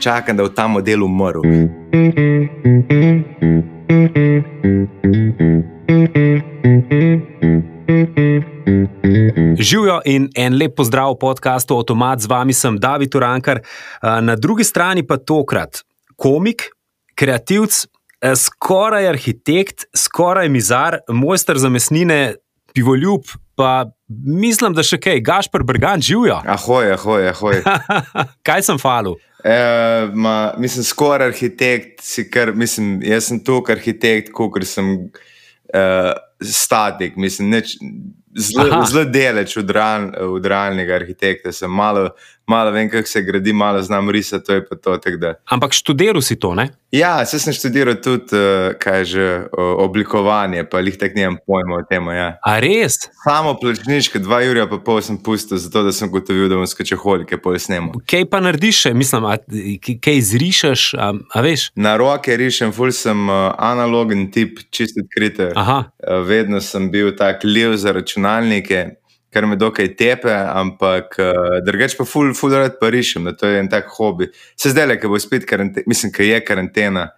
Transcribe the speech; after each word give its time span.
čakam, 0.00 0.36
da 0.36 0.42
bo 0.42 0.48
ta 0.48 0.68
model 0.68 1.04
umrl. 1.04 1.42
Živijo 9.58 10.00
in 10.04 10.28
en 10.36 10.56
lep 10.56 10.76
pozdrav 10.76 11.12
v 11.12 11.18
podkastu 11.20 11.74
Automat, 11.74 12.20
z 12.20 12.26
vami 12.26 12.52
sem 12.54 12.78
David 12.78 13.14
Urankar, 13.14 13.60
na 14.02 14.36
drugi 14.36 14.64
strani 14.64 15.06
pa 15.06 15.16
tokrat 15.16 15.82
komik, 16.16 16.70
kreativc, 17.14 17.86
skoraj 18.36 19.08
arhitekt, 19.08 19.86
skoraj 19.96 20.48
mizar, 20.48 20.98
mojster 21.08 21.58
za 21.58 21.68
mesnine, 21.68 22.34
pivoljub, 22.74 23.26
pa 23.56 23.86
mislim, 24.08 24.74
da 24.74 24.82
še 24.86 24.98
kaj, 25.02 25.20
Gašpr 25.26 25.62
Brgan 25.66 26.02
živijo. 26.02 26.40
Ahoj, 26.46 26.92
ahoj, 26.94 27.28
ahoj. 27.32 27.62
kaj 28.46 28.66
sem 28.66 28.78
falil? 28.78 29.18
E, 29.44 29.56
ma, 30.14 30.54
mislim, 30.58 30.84
skoraj 30.84 31.28
arhitekt, 31.28 32.02
kar, 32.32 32.52
mislim, 32.54 32.98
jaz 33.06 33.28
sem 33.30 33.38
tukaj 33.44 33.78
arhitekt, 33.78 34.32
kot 34.34 34.58
sem 34.66 34.94
uh, 34.98 36.12
statik, 36.42 37.16
mislim, 37.16 37.52
neč, 37.54 37.76
zelo 38.34 39.04
deleč 39.06 39.56
od, 39.60 39.70
real, 39.70 40.10
od 40.34 40.46
realnega 40.46 40.96
arhitekta. 40.98 41.52
Sem 41.54 41.70
malo, 41.70 42.10
malo 42.48 42.70
vem, 42.70 42.90
kako 42.90 43.08
se 43.08 43.22
gradi, 43.22 43.52
malo 43.52 43.82
znam 43.82 44.10
risati, 44.10 44.46
to 44.46 44.54
je 44.54 44.66
pa 44.68 44.76
to. 44.76 44.98
Ampak 45.44 45.72
študiral 45.72 46.22
si 46.22 46.36
to, 46.36 46.54
ne? 46.54 46.68
Ja, 46.90 47.26
se 47.26 47.38
sem 47.38 47.52
študiral 47.52 47.98
tudi, 48.00 48.32
uh, 48.32 48.72
kaj 48.80 49.04
že 49.04 49.24
oblikovanje, 49.52 50.64
pa 50.64 50.80
jih 50.80 50.96
tek 50.96 51.14
nimam 51.14 51.36
pojma 51.46 51.76
o 51.76 51.84
tem. 51.84 52.08
Ja. 52.08 52.38
A 52.42 52.56
res? 52.60 52.96
Samo 53.24 53.52
plačniške, 53.60 54.18
dva 54.24 54.40
ura 54.48 54.64
pa 54.70 54.78
pol 54.80 55.02
sem 55.04 55.18
pustil, 55.20 55.60
zato 55.60 55.82
da 55.84 55.92
sem 55.92 56.08
gotovil, 56.10 56.48
da 56.48 56.56
bom 56.56 56.66
skočil 56.66 56.96
holike, 56.98 57.36
pol 57.36 57.58
snemo. 57.60 57.92
Kaj 58.08 58.24
pa 58.32 58.40
narediš, 58.40 58.86
mislim, 58.96 59.28
a, 59.28 59.36
kaj 60.00 60.16
izrišeš, 60.22 60.94
a, 60.96 61.12
a 61.12 61.44
veš? 61.44 61.68
Na 61.76 61.96
roke 62.00 62.36
rišem, 62.36 62.72
ful 62.72 62.92
sem 62.96 63.28
uh, 63.28 63.52
analogen 63.58 64.30
tip, 64.32 64.64
čist 64.72 64.96
odkrite. 65.02 65.52
Uh, 65.52 65.84
vedno 66.24 66.62
sem 66.64 66.88
bil 66.90 67.12
tak 67.16 67.44
lev 67.44 67.76
za 67.76 67.92
računalnike 67.92 68.86
kar 69.32 69.46
me 69.46 69.56
dokaj 69.60 69.92
tepe, 69.98 70.32
ampak 70.32 71.18
uh, 71.20 71.58
drugače 71.66 71.98
pa 71.98 72.06
ful, 72.08 72.32
ful, 72.36 72.54
rad 72.56 72.78
pa 72.80 72.90
rišem, 72.92 73.28
da 73.28 73.36
to 73.36 73.50
je 73.50 73.60
en 73.60 73.68
tak 73.68 73.90
hobi. 73.98 74.30
Se 74.56 74.72
zdaj 74.72 74.88
le, 74.88 74.98
ki 75.00 75.10
bo 75.10 75.20
spet 75.20 75.46
karantena, 75.48 75.84
mislim, 75.90 76.12
ki 76.14 76.30
je 76.30 76.40
karantena, 76.44 77.08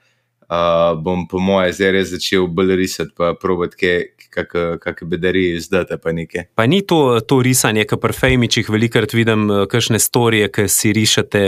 uh, 0.51 1.03
bom 1.03 1.27
po 1.29 1.39
moje 1.39 1.73
zdaj 1.73 1.93
res 1.95 2.11
začel 2.11 2.49
bolj 2.51 2.75
risati, 2.77 3.15
pa 3.17 3.35
probati, 3.39 4.11
kakšne 4.31 5.09
bedarije 5.11 5.57
izdati, 5.57 5.97
pa 6.03 6.13
nekaj. 6.13 6.45
Pa 6.55 6.67
ni 6.67 6.83
to, 6.87 7.21
to 7.27 7.41
risanje, 7.43 7.85
ki 7.89 7.99
pri 8.01 8.15
fejmičih 8.15 8.71
velikrat 8.71 9.15
vidim, 9.15 9.49
kakšne 9.71 9.99
storije, 9.99 10.51
ki 10.55 10.69
si 10.71 10.93
rišete 10.95 11.43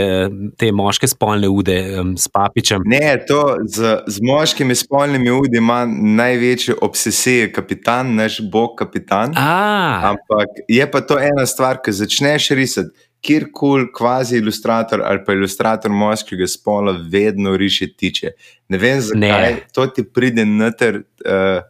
te 0.59 0.71
moške 0.75 1.07
spolne 1.07 1.49
ude 1.51 1.77
um, 2.01 2.13
s 2.19 2.27
papičem. 2.31 2.83
Ne, 2.89 3.15
to 3.27 3.57
z, 3.63 3.95
z 4.07 4.23
moškimi 4.23 4.75
spolnimi 4.75 5.31
udi 5.31 5.59
ima 5.61 5.83
največjo 5.87 6.79
obsesijo 6.81 7.51
kapitan, 7.55 8.15
naš 8.19 8.41
bog 8.51 8.75
kapitan. 8.79 9.35
A. 9.37 10.13
Ampak 10.13 10.63
je 10.67 10.91
pa 10.91 11.01
to 11.01 11.19
ena 11.19 11.47
stvar, 11.47 11.81
ki 11.83 11.95
začneš 11.95 12.51
risati 12.57 13.11
kjerkoli 13.23 13.87
kvazi 13.95 14.37
ilustrator 14.37 15.01
ali 15.05 15.19
pa 15.25 15.33
ilustrator 15.33 15.91
moškega 15.91 16.47
spola 16.47 16.95
vedno 17.09 17.57
riše 17.57 17.93
tiče. 17.93 18.31
Ne 18.69 18.77
vem, 18.77 19.01
zakaj 19.01 19.53
ne. 19.53 19.67
to 19.73 19.87
ti 19.87 20.03
pride 20.03 20.45
noter. 20.45 21.03
Uh, 21.25 21.63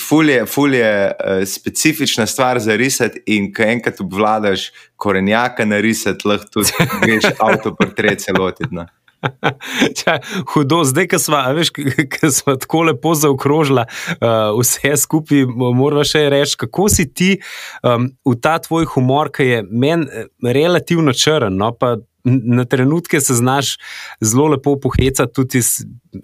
Fulje, 0.00 0.46
fulje 0.46 0.78
je 0.78 1.06
uh, 1.06 1.42
specifična 1.44 2.24
stvar 2.26 2.58
za 2.58 2.76
risati, 2.76 3.20
in 3.26 3.50
ko 3.52 3.62
enkrat 3.62 4.00
obvladaš 4.00 4.70
korenjaka 4.96 5.64
na 5.64 5.76
risati, 5.80 6.28
lahko 6.28 6.48
tudi 6.54 6.72
greš 7.02 7.24
avtoportret 7.44 8.24
celotiti. 8.24 8.80
Ča, 9.98 10.18
hudo, 10.52 10.84
zdaj, 10.84 11.08
ko 11.08 11.18
smo, 11.18 11.36
smo 12.30 12.56
tako 12.56 12.82
lepo 12.82 13.14
zaokrožili 13.14 13.80
uh, 13.80 14.60
vse 14.60 14.96
skupaj, 14.96 15.46
moramo 15.46 16.04
še 16.04 16.26
reči, 16.32 16.58
kako 16.60 16.88
si 16.92 17.08
ti 17.12 17.30
um, 17.82 18.10
v 18.26 18.36
ta 18.42 18.58
tvoj 18.62 18.88
humor, 18.94 19.32
ki 19.32 19.48
je 19.48 19.62
meni 19.70 20.06
eh, 20.06 20.28
relativno 20.42 21.14
črn. 21.16 21.56
No, 21.56 21.72
Na 22.26 22.64
trenutke 22.66 23.20
se 23.22 23.36
znaš 23.38 23.76
zelo 24.18 24.48
lepo 24.56 24.72
pohecati, 24.82 25.30
tudi 25.32 25.60
iz, 25.62 25.68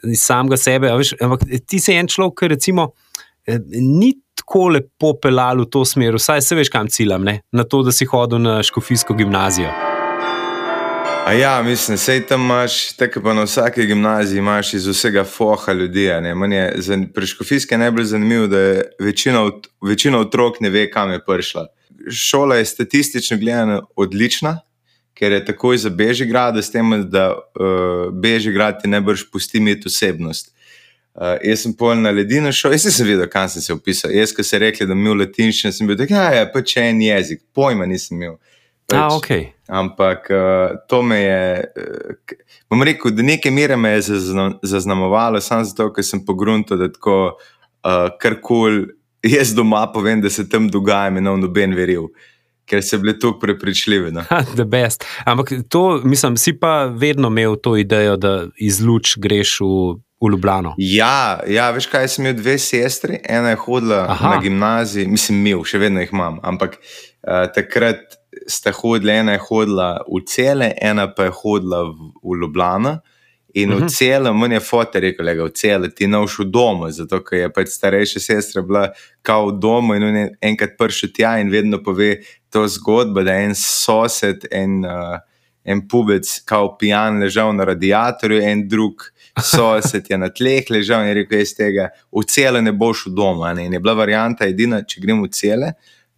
iz 0.03 0.25
samega 0.25 0.57
sebe. 0.59 0.91
Veš, 0.99 1.13
ampak 1.23 1.47
ti 1.63 1.79
si 1.79 1.95
en 1.95 2.11
človek, 2.11 2.41
ki 2.41 2.51
recimo, 2.57 2.89
eh, 3.47 3.63
ni 3.79 4.11
tako 4.35 4.73
lepo 4.75 5.15
pelal 5.23 5.63
v 5.63 5.71
to 5.71 5.85
smer, 5.87 6.19
vsaj 6.19 6.43
se 6.43 6.59
veš, 6.59 6.73
kam 6.75 6.91
ciljam, 6.91 7.23
ne? 7.23 7.39
na 7.53 7.63
to, 7.63 7.85
da 7.87 7.95
si 7.95 8.09
hodil 8.11 8.43
na 8.43 8.59
škofijsko 8.67 9.15
gimnazijo. 9.15 9.82
A 11.27 11.33
ja, 11.33 11.63
mislim, 11.63 11.99
sej 11.99 12.27
tam 12.27 12.41
imaš, 12.41 12.93
tako 12.93 13.21
pa 13.23 13.35
na 13.35 13.43
vsaki 13.43 13.87
gimnaziji 13.87 14.39
imaš 14.39 14.75
iz 14.75 14.87
vsega 14.87 15.25
foha 15.25 15.73
ljudi. 15.73 16.11
Pri 17.15 17.27
škofijski 17.27 17.75
je 17.75 17.79
najbolj 17.79 18.05
zanimivo, 18.05 18.47
da 18.47 18.59
je 18.59 18.83
večina, 18.99 19.51
večina 19.83 20.19
otrok 20.19 20.61
ne 20.61 20.71
ve, 20.71 20.91
kam 20.91 21.11
je 21.11 21.21
prišla. 21.27 21.67
Šola 22.11 22.57
je 22.57 22.65
statistično 22.65 23.39
gledana 23.39 23.81
odlična, 23.97 24.59
ker 25.15 25.33
je 25.33 25.45
takoj 25.45 25.79
za 25.79 25.91
Bežigrad, 25.91 26.57
s 26.57 26.71
tem, 26.71 27.11
da 27.11 27.31
uh, 27.33 28.15
Bežigrad 28.15 28.83
ti 28.83 28.89
ne 28.89 29.01
boš 29.01 29.31
pusti 29.31 29.59
imeti 29.59 29.87
osebnost. 29.87 30.51
Uh, 31.15 31.39
jaz 31.45 31.63
sem 31.63 31.73
pol 31.73 31.95
na 32.03 32.11
ledino 32.11 32.53
šel, 32.53 32.73
jaz 32.73 32.89
sem 32.97 33.07
videl, 33.07 33.29
kam 33.31 33.49
sem 33.49 33.63
se 33.63 33.73
upisal. 33.73 34.11
Jaz, 34.11 34.35
ko 34.35 34.43
se 34.43 34.59
rekli, 34.59 34.87
da 34.87 34.95
mi 34.95 35.11
v 35.11 35.21
latinščini, 35.23 35.73
sem 35.73 35.87
bil 35.87 35.97
tak, 35.97 36.11
ja, 36.11 36.33
ja, 36.35 36.49
pa 36.51 36.65
če 36.67 36.89
en 36.91 37.03
jezik, 37.03 37.45
pojma 37.55 37.87
nisem 37.87 38.19
imel. 38.19 38.41
Pač, 38.91 38.99
A, 38.99 39.09
okay. 39.17 39.53
Ampak 39.69 40.27
uh, 40.31 40.79
to 40.89 41.03
me 41.03 41.21
je, 41.23 41.45
uh, 41.79 42.35
bom 42.71 42.83
rekel, 42.83 43.15
da 43.15 43.25
nekaj 43.25 43.53
mere 43.55 43.77
me 43.77 43.95
je 43.95 44.19
zaznamovalo, 44.63 45.41
samo 45.41 45.65
zato, 45.65 45.93
ker 45.95 46.05
sem 46.05 46.25
pogrunil, 46.27 46.67
da 46.77 46.91
tako 46.93 47.39
uh, 47.39 48.11
karkoli 48.21 48.91
jaz 49.23 49.55
doma 49.55 49.87
povem, 49.93 50.21
da 50.21 50.31
se 50.31 50.49
tam 50.49 50.69
dogaja, 50.69 51.11
me 51.11 51.21
noben 51.21 51.75
veril. 51.75 52.11
Ker 52.67 52.83
so 52.83 52.99
bili 52.99 53.19
tako 53.19 53.39
prepričljivi. 53.39 54.13
No. 54.13 54.23
Ampak 55.25 55.53
to, 55.69 56.01
mislim, 56.05 56.37
si 56.37 56.55
pa 56.59 56.85
vedno 56.85 57.29
imel 57.29 57.57
to 57.57 57.77
idejo, 57.77 58.17
da 58.17 58.47
iz 58.57 58.81
luč 58.81 59.17
greš 59.19 59.61
v, 59.61 59.99
v 60.23 60.31
Ljubljano. 60.31 60.75
Ja, 60.79 61.41
ja, 61.47 61.71
veš 61.71 61.87
kaj, 61.91 62.09
sem 62.09 62.27
imel 62.27 62.39
dve 62.39 62.59
sestri, 62.59 63.19
ena 63.29 63.51
je 63.51 63.61
hodila 63.65 64.07
Aha. 64.09 64.35
na 64.35 64.41
gimnaziji, 64.43 65.09
mislim, 65.11 65.43
imel, 65.43 65.65
še 65.67 65.83
vedno 65.83 66.01
jih 66.01 66.15
imam. 66.15 66.39
Ampak 66.43 66.79
uh, 66.79 67.51
takrat 67.55 68.22
sta 68.47 68.73
hodila, 68.73 69.13
ena 69.13 69.33
je 69.33 69.43
hodila 69.49 69.89
v 70.09 70.23
cele, 70.27 70.73
ena 70.81 71.09
pa 71.15 71.29
je 71.29 71.35
hodila 71.43 71.83
v, 71.91 72.13
v 72.23 72.39
Ljubljano. 72.43 73.01
In 73.55 73.69
uh 73.69 73.77
-huh. 73.77 73.79
v 73.79 73.85
mhm. 73.85 73.89
celem, 73.89 74.39
meni 74.39 74.55
je 74.55 74.61
fotor 74.61 75.01
rekel, 75.03 75.25
da 75.25 75.31
je 75.31 75.45
v 75.45 75.51
celem, 75.51 75.91
ti 75.91 76.07
ne 76.07 76.27
všel 76.27 76.45
doma, 76.51 76.91
zato 76.91 77.21
ker 77.25 77.39
je 77.39 77.53
pač 77.53 77.69
starejša 77.69 78.21
sestra 78.21 78.63
bila 78.63 78.89
kao 79.23 79.51
doma 79.51 79.97
in 79.97 80.03
je 80.03 80.37
enkrat 80.41 80.71
prišel 80.79 81.11
tja 81.15 81.39
in 81.41 81.51
vedno 81.51 81.83
pove 81.83 82.17
to 82.51 82.69
zgodbo, 82.69 83.23
da 83.23 83.33
je 83.33 83.45
en 83.45 83.55
sosed, 83.55 84.47
en, 84.51 84.85
uh, 84.85 85.19
en 85.65 85.89
pubec, 85.89 86.41
kao 86.45 86.77
pijan, 86.79 87.21
ležal 87.21 87.53
na 87.57 87.65
radiatorju, 87.65 88.43
en 88.43 88.69
drug 88.69 88.95
sosed 89.41 90.11
je 90.11 90.19
na 90.19 90.29
tleh 90.29 90.71
ležal 90.71 91.03
in 91.03 91.09
je 91.09 91.15
rekel, 91.15 91.41
iz 91.41 91.55
tega 91.57 91.89
v 92.13 92.25
celem 92.25 92.65
ne 92.65 92.73
boš 92.73 93.07
v 93.07 93.15
doma. 93.15 93.53
Ne? 93.53 93.67
In 93.67 93.73
je 93.73 93.81
bila 93.81 93.95
varianta 93.95 94.47
edina, 94.47 94.83
če 94.83 95.01
gremo 95.01 95.27
v 95.27 95.31
celem 95.31 95.73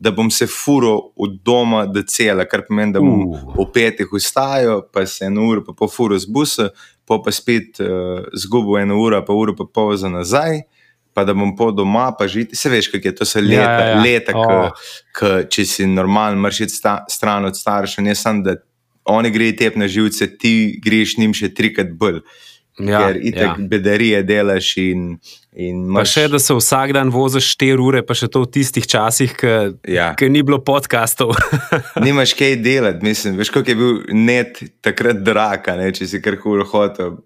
da 0.04 0.10
bom 0.10 0.30
se 0.30 0.46
furo 0.46 0.98
od 1.16 1.38
doma 1.42 1.86
do 1.86 2.02
cela, 2.02 2.44
kar 2.44 2.66
pomeni, 2.68 2.92
da 2.92 3.00
bom 3.00 3.22
uh. 3.24 3.44
v 3.56 3.64
petih 3.72 4.10
vstajal, 4.12 4.82
pa 4.92 5.06
se 5.08 5.24
eno 5.24 5.46
uro, 5.48 5.64
pa 5.64 5.72
po 5.72 5.88
furo 5.88 6.18
z 6.20 6.28
busa, 6.28 6.68
pa 7.08 7.18
pa 7.24 7.32
spet 7.32 7.80
uh, 7.80 8.20
zgubil 8.36 8.82
eno 8.82 9.00
uro, 9.00 9.22
pa 9.24 9.32
uro 9.32 9.56
pa 9.56 9.64
pol 9.64 9.96
za 9.96 10.12
nazaj. 10.12 10.66
Pa 11.14 11.22
da 11.22 11.30
bom 11.30 11.52
po 11.54 11.68
doma, 11.70 12.08
pa 12.18 12.26
žiti. 12.26 12.56
Se 12.58 12.68
veš, 12.68 12.88
kako 12.90 13.08
je 13.08 13.14
to, 13.14 13.24
so 13.24 13.38
leta, 13.38 13.62
ja, 13.62 13.88
ja. 13.88 13.98
leta 14.02 14.32
oh. 14.34 14.86
k, 15.14 15.28
če 15.46 15.62
si 15.62 15.86
normalen, 15.86 16.40
mrš 16.42 16.64
sta, 16.74 16.94
stran 17.08 17.46
od 17.46 17.54
staršev, 17.54 18.02
ne 18.02 18.16
samo 18.18 18.42
da 18.42 18.56
oni 19.14 19.30
grejo 19.30 19.54
tep 19.60 19.76
na 19.78 19.86
živce, 19.88 20.26
ti 20.38 20.80
greš 20.82 21.14
njim 21.20 21.36
še 21.36 21.52
trikrat 21.54 21.94
bolj. 21.94 22.18
Ja, 22.82 23.04
ker 23.06 23.18
itek 23.22 23.44
ja. 23.46 23.54
bedarije 23.70 24.22
delaš 24.26 24.76
in 24.82 25.16
In 25.54 25.84
pa 25.94 26.02
še, 26.02 26.24
da 26.32 26.40
se 26.42 26.54
vsak 26.56 26.90
dan 26.96 27.12
voziš 27.14 27.52
4 27.54 27.78
ure, 27.78 28.00
pa 28.02 28.16
še 28.18 28.26
to 28.26 28.42
v 28.42 28.48
tistih 28.56 28.86
časih, 28.90 29.36
ki 29.38 29.52
ja. 29.94 30.08
ni 30.26 30.42
bilo 30.42 30.58
podkastov. 30.66 31.30
Nimaš 32.06 32.32
kaj 32.34 32.56
delati, 32.58 33.06
mislim. 33.06 33.36
Veš, 33.38 33.52
kako 33.54 33.70
je 33.70 33.78
bil 33.78 34.00
net 34.18 34.58
takrat 34.82 35.22
drag, 35.22 35.70
če 35.94 36.10
si 36.10 36.18
kar 36.24 36.40
kul 36.42 36.66
hotel 36.66 37.20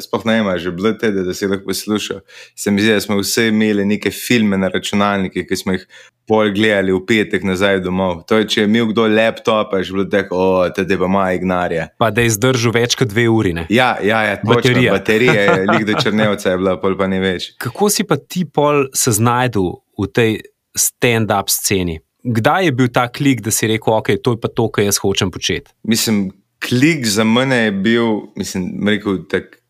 sploh 0.00 0.24
ne 0.28 0.38
imaš, 0.38 0.68
bilo 0.76 0.92
te, 0.98 1.10
da 1.10 1.34
si 1.34 1.48
lahko 1.48 1.66
poslušal. 1.66 2.20
Se 2.54 2.70
mi 2.70 2.82
zdi, 2.82 2.92
da 2.92 3.00
smo 3.00 3.18
vsi 3.20 3.48
imeli 3.48 3.86
neke 3.88 4.10
filme 4.10 4.58
na 4.60 4.68
računalniki, 4.68 5.46
ki 5.48 5.56
smo 5.56 5.76
jih 5.76 5.86
pol 6.28 6.50
gledali 6.54 6.92
v 6.92 7.00
petek 7.06 7.44
nazaj 7.44 7.80
domov. 7.84 8.24
To 8.28 8.40
je, 8.40 8.48
če 8.48 8.62
je 8.62 8.68
imel 8.68 8.88
kdo 8.92 9.06
laptop, 9.10 9.74
je 9.76 9.88
že 9.88 9.96
bilo 9.96 10.06
tako, 10.10 10.36
o, 10.36 10.68
tede 10.74 10.98
pa 11.00 11.08
ima 11.10 11.24
ignarja. 11.36 11.88
Pa 12.00 12.10
da 12.14 12.24
je 12.24 12.34
zdržal 12.36 12.74
več 12.76 12.96
kot 12.98 13.10
dve 13.12 13.26
uri. 13.28 13.52
Ne? 13.56 13.66
Ja, 13.72 13.94
ja, 14.02 14.22
ja 14.28 14.38
baterija. 14.44 14.96
Baterija 14.96 15.36
je, 15.36 15.58
lik 15.72 15.86
do 15.88 15.98
črnevca 16.00 16.54
je 16.54 16.60
bila, 16.60 16.76
pol 16.80 16.96
pa 17.00 17.08
ni 17.10 17.20
več. 17.22 17.52
Kako 17.60 17.90
si 17.92 18.06
pa 18.08 18.16
ti 18.16 18.46
pol 18.48 18.88
se 18.96 19.14
znajdel 19.18 19.74
v 20.00 20.08
tej 20.12 20.38
stand-up 20.76 21.52
sceni? 21.52 22.00
Kdaj 22.24 22.70
je 22.70 22.72
bil 22.72 22.88
ta 22.88 23.04
klik, 23.12 23.44
da 23.44 23.52
si 23.52 23.68
rekel, 23.68 23.92
ok, 23.92 24.14
to 24.24 24.32
je 24.32 24.40
pa 24.40 24.48
to, 24.48 24.70
kar 24.72 24.86
jaz 24.86 24.96
hočem 25.02 25.28
početi? 25.28 25.74
Mislim, 25.84 26.30
klik 26.64 27.04
za 27.04 27.26
mene 27.28 27.66
je 27.66 27.76
bil, 27.84 28.32
mislim, 28.40 28.72
rekel, 28.88 29.20
tak, 29.28 29.60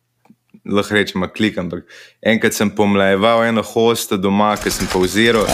lahko 0.65 0.95
rečemo 0.95 1.27
klik, 1.35 1.59
ampak 1.59 1.83
enkrat 2.23 2.55
sem 2.55 2.71
pomlajeval 2.71 3.43
eno 3.51 3.67
hosto 3.67 4.17
doma, 4.17 4.55
ki 4.57 4.71
sem 4.71 4.87
pauziral. 4.93 5.51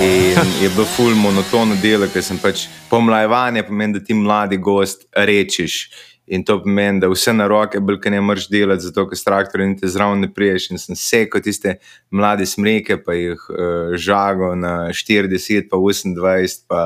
In 0.00 0.62
je 0.62 0.68
bilo 0.68 0.84
ful 0.84 1.14
monotono 1.14 1.76
delo, 1.82 2.08
ker 2.10 2.22
sem 2.22 2.38
pač 2.42 2.66
pomlajevanje, 2.90 3.62
pomeni, 3.68 3.94
da 3.94 4.00
ti 4.02 4.14
mladi 4.14 4.58
gost 4.58 5.06
rečiš. 5.14 5.76
In 6.26 6.44
to 6.44 6.56
pomeni, 6.62 7.00
da 7.00 7.08
vse 7.12 7.34
na 7.36 7.44
roke, 7.46 7.80
bolj 7.84 7.98
ne 8.10 8.20
moreš 8.24 8.46
delati, 8.48 8.86
zato 8.86 9.04
ker 9.08 9.18
s 9.18 9.26
traktorjem 9.26 9.74
ti 9.76 9.88
zraven 9.92 10.22
ne 10.24 10.30
priješ. 10.32 10.70
In 10.72 10.80
sem 10.80 10.96
sekal 10.96 11.42
tiste 11.44 11.74
mlade 12.10 12.46
smreke, 12.48 12.96
pa 13.04 13.12
jih 13.16 13.42
uh, 13.52 13.92
žagal 14.00 14.56
na 14.56 14.72
40, 14.88 15.68
pa 15.68 15.76
28, 15.76 16.64
pa, 16.68 16.84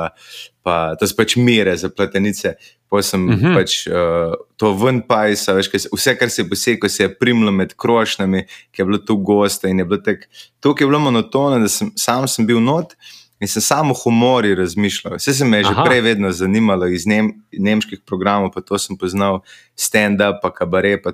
pa 0.66 0.74
to 0.98 1.06
so 1.06 1.14
pač 1.18 1.36
mire 1.38 1.76
za 1.78 1.90
platenice. 1.90 2.56
Pa 2.88 3.02
sem 3.02 3.28
uh 3.28 3.34
mhm. 3.36 3.46
-huh. 3.46 3.54
pač 3.54 3.86
uh, 3.86 4.34
to 4.56 4.72
ven 4.74 5.02
pajsa, 5.06 5.52
veš, 5.54 5.68
kaj, 5.68 5.86
vse, 5.92 6.16
kar 6.18 6.30
se 6.30 6.42
je 6.42 6.48
posekalo, 6.48 6.88
se 6.88 7.02
je 7.02 7.14
primlo 7.14 7.52
med 7.52 7.74
krošnjami, 7.76 8.46
ki 8.72 8.82
je 8.82 8.84
bilo 8.84 8.98
tu 8.98 9.16
gosta 9.16 9.68
in 9.68 9.78
je 9.78 9.84
bilo 9.84 10.00
tako, 10.00 10.26
tukaj 10.60 10.84
je 10.84 10.88
bilo 10.88 10.98
monotono, 10.98 11.58
da 11.58 11.68
sem 11.68 11.92
sam 11.96 12.28
sem 12.28 12.46
bil 12.46 12.60
not. 12.60 12.92
In 12.92 13.27
sem 13.46 13.62
samo 13.62 13.94
o 13.94 13.98
humorju 14.02 14.56
razmišljal. 14.58 15.14
Vse 15.16 15.34
se 15.34 15.44
me 15.44 15.60
je 15.60 15.68
že 15.68 15.74
Aha. 15.76 15.84
prej 15.84 16.00
vedno 16.00 16.32
zanimalo 16.32 16.88
iz 16.90 17.06
nem, 17.06 17.30
nemških 17.52 18.00
programov, 18.06 18.50
pa 18.54 18.60
to 18.60 18.78
sem 18.78 18.98
poznal, 18.98 19.40
stand-up, 19.76 20.40
pa 20.42 20.50
kabare. 20.50 20.96
Pa 21.02 21.12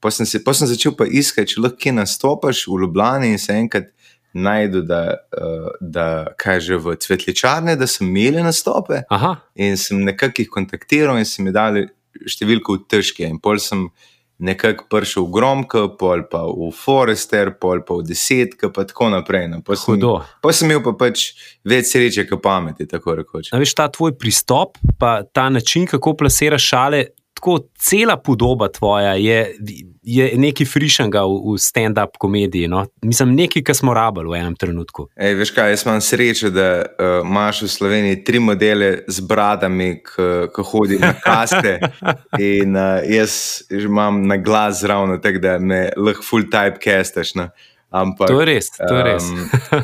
pa 0.00 0.10
sem, 0.10 0.26
se, 0.26 0.44
pa 0.44 0.54
sem 0.54 0.68
začel 0.68 0.94
pa 0.94 1.06
iskati, 1.08 1.54
če 1.54 1.60
lahko 1.64 1.92
nastopiš 1.96 2.66
v 2.68 2.80
Ljubljani 2.84 3.32
in 3.34 3.38
se 3.42 3.56
enkrat 3.56 3.90
najdu, 4.36 4.82
da, 4.86 5.16
uh, 5.32 5.70
da 5.80 6.26
kaže 6.38 6.76
v 6.76 6.96
cvetličarne, 7.00 7.76
da 7.76 7.86
sem 7.88 8.06
imel 8.06 8.42
nastope. 8.44 9.02
Aha. 9.10 9.36
In 9.54 9.78
sem 9.80 10.04
nekako 10.04 10.44
jih 10.44 10.52
kontaktiral 10.52 11.18
in 11.18 11.24
sem 11.24 11.48
jim 11.48 11.56
dal 11.56 11.80
številko 12.28 12.76
v 12.76 12.84
težke. 12.92 13.24
In 13.26 13.40
pol 13.40 13.58
sem 13.62 13.88
nekako 14.38 14.84
prišel 14.90 15.24
v 15.24 15.32
Gromko, 15.32 15.82
pol 15.96 16.26
pa 16.28 16.44
v 16.44 16.68
Forester, 16.74 17.54
pol 17.56 17.80
pa 17.86 17.96
v 17.96 18.06
Desetke, 18.06 18.68
pa 18.68 18.84
tako 18.84 19.08
naprej. 19.14 19.48
No. 19.48 19.62
Pa 19.64 19.76
sem, 19.78 20.00
pa 20.42 20.52
sem 20.52 20.68
imel 20.68 20.82
pa 20.84 20.92
pač 20.92 21.30
več 21.64 21.92
sreče, 21.94 22.26
kot 22.28 22.42
pameti. 22.44 22.84
Veš, 22.86 23.74
ta 23.76 23.88
tvoj 23.88 24.16
pristop, 24.20 24.76
pa 25.00 25.22
ta 25.24 25.48
način, 25.48 25.88
kako 25.88 26.16
plasiraš 26.20 26.68
šale, 26.68 27.02
tako 27.36 27.58
cela 27.78 28.16
podoba 28.16 28.68
tvoja 28.68 29.14
je, 29.14 29.56
je 30.02 30.32
nekaj 30.36 30.66
frišnega 30.66 31.20
v, 31.28 31.34
v 31.52 31.58
stand-up 31.60 32.16
komediji. 32.18 32.68
No? 32.68 32.86
Mislim, 33.04 33.34
nekaj, 33.36 33.62
kar 33.62 33.76
smo 33.76 33.94
rabili 33.94 34.30
v 34.32 34.38
enem 34.40 34.56
trenutku. 34.56 35.08
Ej, 35.16 35.34
veš 35.36 35.52
kaj, 35.52 35.74
jaz 35.74 35.84
imam 35.84 36.00
srečo, 36.00 36.50
da 36.50 36.70
uh, 36.80 37.20
imaš 37.20 37.60
v 37.66 37.68
Sloveniji 37.68 38.22
tri 38.24 38.40
modele 38.40 38.90
z 39.08 39.20
bradami, 39.28 39.90
ki 40.06 40.64
hodijo 40.70 41.02
na 41.04 41.12
kaste. 41.20 41.76
in 42.56 42.72
uh, 42.72 43.04
jaz 43.04 43.66
imam 43.70 44.24
na 44.26 44.40
glas 44.40 44.80
zraven, 44.80 45.20
tako 45.20 45.44
da 45.44 45.58
me 45.58 45.90
lahko 45.96 46.24
full 46.24 46.48
type 46.48 46.80
castaš. 46.80 47.34
No? 47.36 47.50
Ampak, 47.92 48.32
to 48.32 48.40
je 48.40 48.48
res. 48.48 48.72
To 48.80 48.96
je 48.96 49.04
res. 49.04 49.28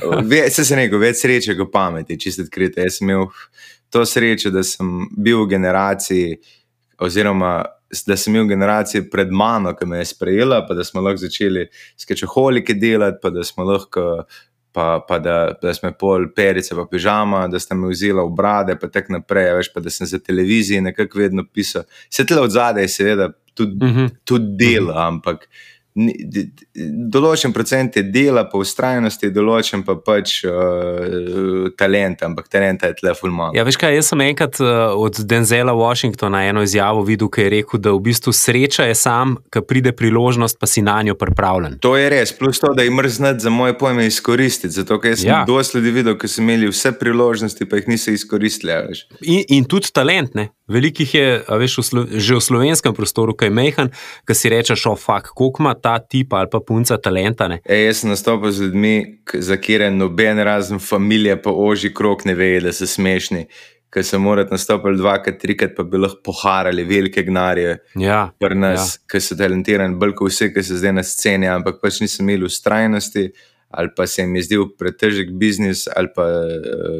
um, 0.09 0.33
se 0.51 0.65
se 0.65 0.81
nekaj 0.81 1.05
več 1.05 1.21
sreče, 1.21 1.59
kot 1.61 1.71
pameti, 1.73 2.17
čisto 2.21 2.49
odkrito. 2.49 2.81
Jaz 2.81 2.99
sem 2.99 3.13
imel 3.13 3.29
to 3.93 4.07
srečo, 4.09 4.51
da 4.51 4.65
sem 4.65 5.05
bil 5.13 5.45
v 5.45 5.53
generaciji 5.53 6.41
oziroma 7.03 7.57
da 8.07 8.17
sem 8.17 8.35
imel 8.35 8.49
generacije 8.49 9.11
pred 9.11 9.31
mano, 9.31 9.75
ki 9.77 9.87
me 9.87 9.99
je 9.99 10.05
sprejela, 10.05 10.63
pa 10.69 10.75
da 10.75 10.85
smo 10.85 11.01
lahko 11.01 11.21
začeli 11.21 11.67
skečoholike 12.01 12.75
delati, 12.75 13.19
pa 13.23 13.31
da 13.31 13.45
smo 13.45 13.65
lahko. 13.65 14.25
Pa, 14.73 15.05
pa 15.09 15.19
da, 15.21 15.53
da 15.63 15.75
smo 15.77 15.91
pol 16.01 16.31
perice, 16.33 16.73
pa 16.73 16.87
pižama, 16.89 17.43
da 17.53 17.59
ste 17.61 17.77
me 17.77 17.91
vzeli 17.91 18.23
v 18.25 18.31
brade, 18.33 18.79
pa 18.81 18.89
tako 18.89 19.19
naprej, 19.19 19.51
veš, 19.59 19.69
pa 19.75 19.83
da 19.85 19.91
sem 19.93 20.09
za 20.09 20.17
televizijo 20.19 20.81
nekako 20.81 21.19
vedno 21.21 21.45
pisal. 21.45 21.85
Vse 22.09 22.25
te 22.25 22.39
od 22.41 22.55
zadaj, 22.55 22.89
seveda, 22.89 23.27
tudi, 23.55 23.77
uh 23.77 23.91
mhm. 23.91 24.07
-huh. 24.07 24.15
tudi 24.25 24.57
dela, 24.57 24.95
uh 24.95 24.97
-huh. 24.97 25.09
ampak 25.09 25.45
določen 25.95 27.53
procent 27.53 27.97
je 27.99 28.03
dela, 28.09 28.47
pa 28.49 28.61
ustrajnosti, 28.61 29.29
določen 29.35 29.83
pa 29.85 29.99
pač 30.01 30.39
uh, 30.49 31.69
talent, 31.77 32.23
ampak 32.25 32.49
talenta 32.53 32.89
je 32.89 32.97
tle 33.03 33.13
fulman. 33.19 33.53
Ja, 33.57 33.65
veš 33.69 33.77
kaj, 33.81 33.99
jaz 33.99 34.09
sem 34.13 34.23
enkrat 34.25 34.57
uh, 34.65 34.95
od 34.97 35.21
Denzela 35.29 35.75
Washingtona 35.77 36.47
eno 36.49 36.65
izjavo 36.65 37.05
videl, 37.05 37.29
ki 37.33 37.45
je 37.45 37.53
rekel, 37.59 37.83
da 37.85 37.93
v 37.93 38.01
bistvu 38.09 38.33
sreča 38.37 38.89
je 38.89 38.97
sam, 38.97 39.37
ki 39.53 39.65
pride 39.69 39.93
priložnost, 39.97 40.57
pa 40.61 40.71
si 40.71 40.85
na 40.85 40.97
njo 41.05 41.17
pripravljen. 41.21 41.77
To 41.85 41.93
je 42.01 42.09
res, 42.13 42.33
plus 42.39 42.63
to, 42.63 42.73
da 42.77 42.87
jim 42.87 42.97
mrznati 42.97 43.45
za 43.45 43.53
moje 43.53 43.77
pojme 43.79 44.09
izkoristiti, 44.09 44.73
zato 44.73 44.97
ker 45.03 45.19
sem 45.19 45.29
ja. 45.29 45.43
dosledi 45.49 45.93
videl, 45.93 46.17
ker 46.17 46.33
so 46.33 46.41
imeli 46.41 46.73
vse 46.73 46.95
priložnosti, 46.97 47.69
pa 47.69 47.83
jih 47.83 47.93
niso 47.93 48.17
izkoristili. 48.17 48.81
In, 49.21 49.45
in 49.61 49.69
tudi 49.69 49.93
talent, 49.93 50.33
ne? 50.39 50.49
Velikih 50.73 51.15
je, 51.15 51.27
veš, 51.61 51.77
v 51.79 51.85
slo, 51.85 52.05
že 52.09 52.39
v 52.39 52.43
slovenskem 52.43 52.95
prostoru, 52.97 53.35
kaj 53.37 53.51
mehan, 53.53 53.93
ki 54.29 54.37
si 54.37 54.53
rečeš, 54.53 54.87
ofak, 54.93 55.33
koliko 55.37 55.65
ima 55.65 55.75
ta 55.75 55.99
tip 56.01 56.33
ali 56.33 56.49
pa 56.53 56.63
punca 56.65 56.97
talenta. 56.97 57.51
E, 57.65 57.85
jaz 57.85 58.03
sem 58.03 58.13
nastopil 58.13 58.53
z 58.53 58.69
ljudmi, 58.69 58.95
za 59.35 59.59
kire 59.61 59.91
noben 59.91 60.41
razen 60.41 60.81
familija, 60.81 61.37
pa 61.37 61.53
oži 61.53 61.93
krok 61.95 62.25
ne 62.29 62.35
ve, 62.39 62.55
da 62.65 62.73
so 62.73 62.89
smešni. 62.89 63.47
Ker 63.93 64.05
so 64.09 64.17
morali 64.17 64.49
nastopiti 64.49 64.97
dvakrat, 65.03 65.37
trikrat, 65.37 65.75
pa 65.77 65.85
bi 65.85 66.01
lahko 66.01 66.23
poharali 66.25 66.85
velike 66.89 67.27
gnare. 67.27 67.83
Ja, 68.01 68.31
pri 68.41 68.57
nas, 68.57 68.95
ja. 68.97 69.07
ki 69.13 69.21
so 69.21 69.37
talentirani, 69.37 69.99
bolj 70.01 70.17
kot 70.17 70.33
vse, 70.33 70.49
ki 70.55 70.65
so 70.65 70.79
zdaj 70.81 70.97
na 70.97 71.05
sceni, 71.05 71.51
ampak 71.53 71.83
pač 71.83 72.01
nisem 72.01 72.25
imel 72.25 72.49
ustrajnosti. 72.49 73.29
Ali 73.73 73.89
pa 73.97 74.05
se 74.07 74.21
jim 74.21 74.35
je 74.37 74.43
zdel 74.45 74.67
pretežek 74.77 75.31
biznis, 75.41 75.87
ali 75.97 76.11
pa 76.13 76.27
uh, 76.29 76.99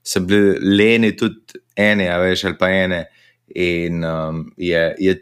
so 0.00 0.22
bili 0.24 0.56
leni 0.60 1.10
tudi 1.16 1.60
ene, 1.76 2.08
veš, 2.18 2.44
ali 2.50 2.58
pa 2.58 2.70
ene. 2.70 3.04
In 3.54 4.04
um, 4.04 4.44
je, 4.56 4.94
je 4.98 5.14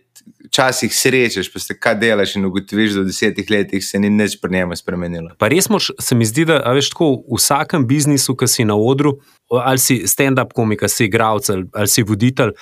včasih 0.47 0.95
srečeš, 0.95 1.53
pa 1.53 1.59
se 1.59 1.75
kaj 1.79 1.97
delaš 1.99 2.37
in 2.37 2.45
ugotoviš, 2.47 2.95
da 2.97 3.03
v 3.03 3.11
desetih 3.11 3.51
letih 3.51 3.85
se 3.85 3.99
ni 3.99 4.11
nič 4.11 4.37
pri 4.41 4.53
njemu 4.53 4.77
spremenilo. 4.77 5.35
Pa 5.39 5.49
res 5.49 5.69
moš, 5.69 5.91
se 6.01 6.15
mi 6.15 6.27
zdi, 6.29 6.45
da 6.49 6.61
veš 6.75 6.93
tako 6.93 7.11
v 7.27 7.39
vsakem 7.41 7.87
biznisu, 7.89 8.37
ki 8.39 8.49
si 8.49 8.67
na 8.69 8.77
odru, 8.77 9.17
ali 9.51 9.83
si 9.83 10.03
stand-up 10.09 10.55
komik, 10.55 10.83
ali 10.83 10.95
si 10.95 11.09
igralec, 11.09 11.51
ali, 11.51 11.67
ali 11.75 11.89
si 11.89 12.05
voditelj, 12.07 12.55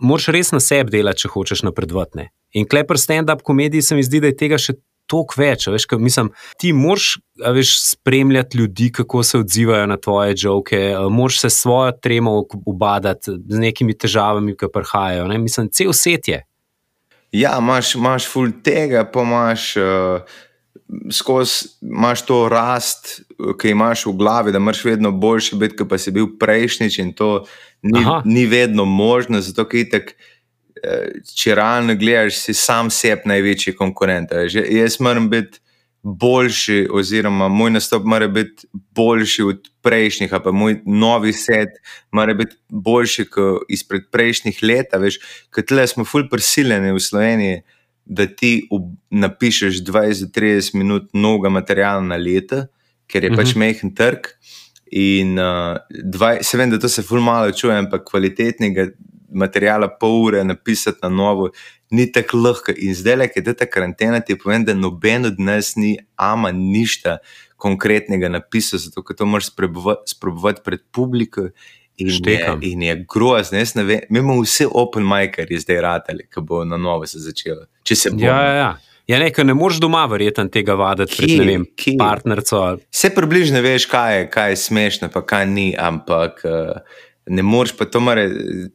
moraš 0.00 0.30
res 0.34 0.52
na 0.54 0.62
sebi 0.62 0.96
delati, 0.96 1.24
če 1.24 1.32
hočeš 1.34 1.64
napredovati. 1.68 2.28
In 2.58 2.66
klepr 2.70 2.98
stand-up 3.00 3.42
komediji 3.42 3.82
se 3.82 3.98
mi 3.98 4.02
zdi, 4.06 4.22
da 4.24 4.32
je 4.32 4.40
tega 4.44 4.58
še. 4.60 4.78
Tok 5.14 5.36
več, 5.38 5.68
veš, 5.70 5.86
kaj, 5.86 6.02
mislim, 6.02 6.32
ti 6.58 6.72
moraš 6.74 7.12
veš, 7.38 7.90
spremljati 7.90 8.58
ljudi, 8.58 8.92
kako 8.92 9.22
se 9.22 9.38
odzivajo 9.38 9.86
na 9.86 9.96
tvoje 9.96 10.36
žoke, 10.36 10.94
moraš 11.10 11.40
se 11.40 11.50
svojo 11.50 11.92
tremo 12.02 12.42
ubadati 12.66 13.30
z 13.48 13.58
nekimi 13.58 13.94
težavami, 13.98 14.56
ki 14.56 14.66
prihajajo. 14.72 15.28
Ne? 15.28 15.38
Mislim, 15.38 15.68
cel 15.70 15.92
svet 15.92 16.28
je. 16.28 16.42
Ja, 17.32 17.56
imaš, 17.58 17.94
imaš 17.94 18.26
ful 18.30 18.52
tega, 18.62 19.04
pa 19.12 19.22
imaš, 19.22 19.76
uh, 19.76 20.36
skozi, 21.10 21.70
imaš 21.82 22.22
to 22.26 22.48
rast, 22.48 23.20
ki 23.60 23.74
imaš 23.74 24.06
v 24.06 24.16
glavi, 24.18 24.52
da 24.54 24.58
moraš 24.58 24.84
vedno 24.84 25.10
boljši 25.10 25.56
biti, 25.58 25.76
kot 25.76 25.90
pa 25.90 25.98
si 25.98 26.14
bil 26.14 26.28
prejšnjič, 26.38 26.98
in 27.02 27.12
to 27.14 27.32
ni, 27.82 28.04
ni 28.24 28.46
vedno 28.46 28.84
možno. 28.84 29.40
Zato, 29.42 29.66
ker 29.66 29.82
uh, 29.82 30.14
če 31.36 31.54
realno 31.54 31.96
gledaš, 31.98 32.38
si 32.46 32.54
sam 32.54 32.90
sebi 32.90 33.30
največji 33.30 33.76
konkurent. 33.78 34.32
Jaz 34.52 35.00
moram 35.00 35.30
biti 35.30 35.60
boljši, 36.04 36.88
oziroma 36.92 37.48
moj 37.48 37.70
nastop 37.70 38.04
mora 38.04 38.28
biti 38.28 38.66
boljši 38.72 39.42
od 39.42 39.68
prejšnjih, 39.82 40.34
pa 40.44 40.52
moj 40.52 40.76
novi 40.86 41.32
set 41.32 41.78
mora 42.12 42.34
biti 42.34 42.56
boljši 42.68 43.24
kot 43.32 43.62
izpred 43.72 44.10
prejšnjih 44.12 44.58
let. 44.62 44.92
Veš, 45.00 45.18
ker 45.54 45.64
tle 45.64 45.86
smo 45.88 46.04
fulj 46.04 46.28
prisiljeni 46.30 46.92
v 46.92 47.00
Sloveniji, 47.00 47.62
da 48.04 48.26
ti 48.26 48.68
napišeš 49.10 49.80
20-30 49.86 50.76
minut 50.76 51.08
novega 51.16 51.48
materiala 51.48 52.04
na 52.04 52.20
leto, 52.20 52.66
ker 53.08 53.24
je 53.24 53.32
pač 53.32 53.54
mhm. 53.54 53.64
mehen 53.64 53.94
trg. 53.96 54.28
In 54.94 55.38
uh, 55.40 55.80
dva, 55.88 56.36
se 56.44 56.60
vem, 56.60 56.70
da 56.70 56.78
to 56.78 56.88
se 56.92 57.02
fulj 57.02 57.24
malo 57.24 57.52
čuje, 57.56 57.78
ampak 57.80 58.04
kvalitetnega 58.10 58.90
materiala, 59.34 59.88
pol 60.00 60.20
ure 60.28 60.44
napisati 60.44 61.02
na 61.02 61.08
novo, 61.08 61.50
ni 61.90 62.06
tako 62.12 62.40
lahko. 62.46 62.74
In 62.76 62.94
zdaj, 62.94 63.16
le, 63.16 63.28
da 63.36 63.50
je 63.50 63.56
ta 63.62 63.68
karantena, 63.70 64.20
ti 64.20 64.38
povem, 64.38 64.64
da 64.64 64.74
noben 64.74 65.30
od 65.30 65.40
nas 65.40 65.74
ni 65.76 65.96
ama 66.16 66.52
ništa 66.52 67.18
konkretnega 67.56 68.28
napisal, 68.28 68.82
zato 68.82 69.02
ker 69.02 69.16
to 69.16 69.26
moraš 69.26 69.52
sprobovati 70.06 70.64
pred 70.64 70.84
publiko. 70.92 71.48
In 71.96 72.08
je, 72.26 72.38
in 72.66 72.82
je 72.82 72.94
grozno, 73.06 73.58
jaz 73.58 73.76
ne 73.78 73.84
vem, 73.86 74.00
mi 74.10 74.18
imamo 74.18 74.42
vse 74.42 74.66
open 74.66 75.04
majkari 75.06 75.60
zdaj 75.62 75.78
ratali, 75.80 76.24
ki 76.26 76.42
bo 76.42 76.64
na 76.66 76.74
novo 76.76 77.06
se 77.06 77.22
začelo. 77.22 77.68
Se 77.86 78.10
ja, 78.18 78.34
ja, 78.42 78.54
ja. 78.54 78.72
Ja, 79.06 79.18
ne, 79.20 79.28
ne 79.44 79.54
moreš 79.54 79.78
doma 79.84 80.06
verjetno 80.08 80.46
tega 80.48 80.74
vaditi, 80.80 81.16
pred, 81.18 81.34
ne 81.38 81.46
vem, 81.46 81.66
partnerco. 82.00 82.60
Vse 82.88 83.10
približno 83.14 83.60
veš, 83.62 83.86
kaj 83.92 84.18
je, 84.18 84.28
kaj 84.32 84.50
je 84.50 84.60
smešno, 84.62 85.10
pa 85.12 85.22
kaj 85.22 85.46
ni, 85.52 85.66
ampak. 85.78 86.40
Uh, 86.48 87.02
ne 87.26 87.42
moreš 87.42 87.76
pa 87.76 87.84
to 87.84 88.00
mare 88.00 88.28